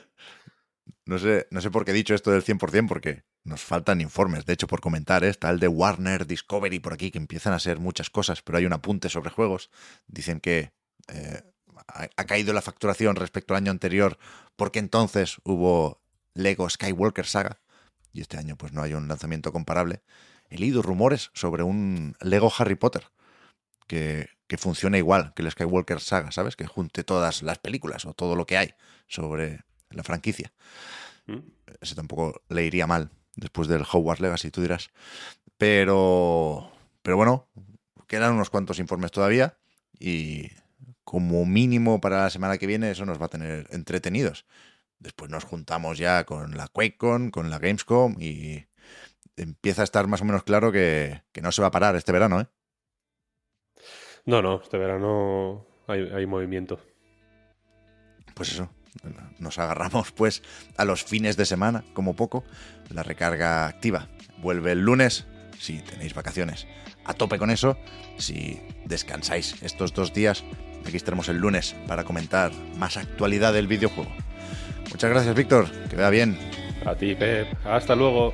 [1.10, 4.46] No sé, no sé por qué he dicho esto del 100%, porque nos faltan informes,
[4.46, 5.24] de hecho, por comentar.
[5.24, 5.30] ¿eh?
[5.30, 8.68] Está el de Warner, Discovery por aquí, que empiezan a ser muchas cosas, pero hay
[8.68, 9.72] un apunte sobre juegos.
[10.06, 10.72] Dicen que
[11.08, 11.42] eh,
[11.88, 14.20] ha, caído la facturación respecto al año anterior,
[14.56, 16.00] porque entonces hubo
[16.36, 17.60] Lego Skywalker Saga,
[18.14, 20.04] y este año pues no hay un lanzamiento comparable.
[20.52, 23.06] He leído rumores sobre un Lego Harry Potter,
[23.88, 26.56] que, que funcione igual que el Skywalker Saga, ¿sabes?
[26.56, 28.76] Que junte todas las películas o todo lo que hay
[29.08, 30.52] sobre la franquicia
[31.28, 31.40] ¿Mm?
[31.82, 34.90] ese tampoco le iría mal después del Hogwarts Legacy, tú dirás.
[35.58, 36.72] Pero,
[37.02, 37.48] pero bueno,
[38.08, 39.58] quedan unos cuantos informes todavía
[40.00, 40.48] y
[41.04, 44.46] como mínimo para la semana que viene eso nos va a tener entretenidos.
[45.00, 48.66] Después nos juntamos ya con la QuakeCon, con la Gamescom y
[49.38, 52.12] empieza a estar más o menos claro que, que no se va a parar este
[52.12, 52.48] verano, ¿eh?
[54.26, 56.80] No, no, este verano hay, hay movimiento.
[58.36, 58.70] Pues eso,
[59.40, 60.44] nos agarramos pues
[60.78, 62.44] a los fines de semana, como poco.
[62.90, 64.08] La recarga activa
[64.42, 65.26] vuelve el lunes,
[65.60, 66.68] si tenéis vacaciones.
[67.06, 67.78] A tope con eso,
[68.18, 70.44] si descansáis estos dos días,
[70.86, 74.12] aquí estaremos el lunes para comentar más actualidad del videojuego.
[74.92, 76.38] Muchas gracias, Víctor, que vea bien.
[76.86, 77.48] A ti, Pep.
[77.66, 78.34] Hasta luego.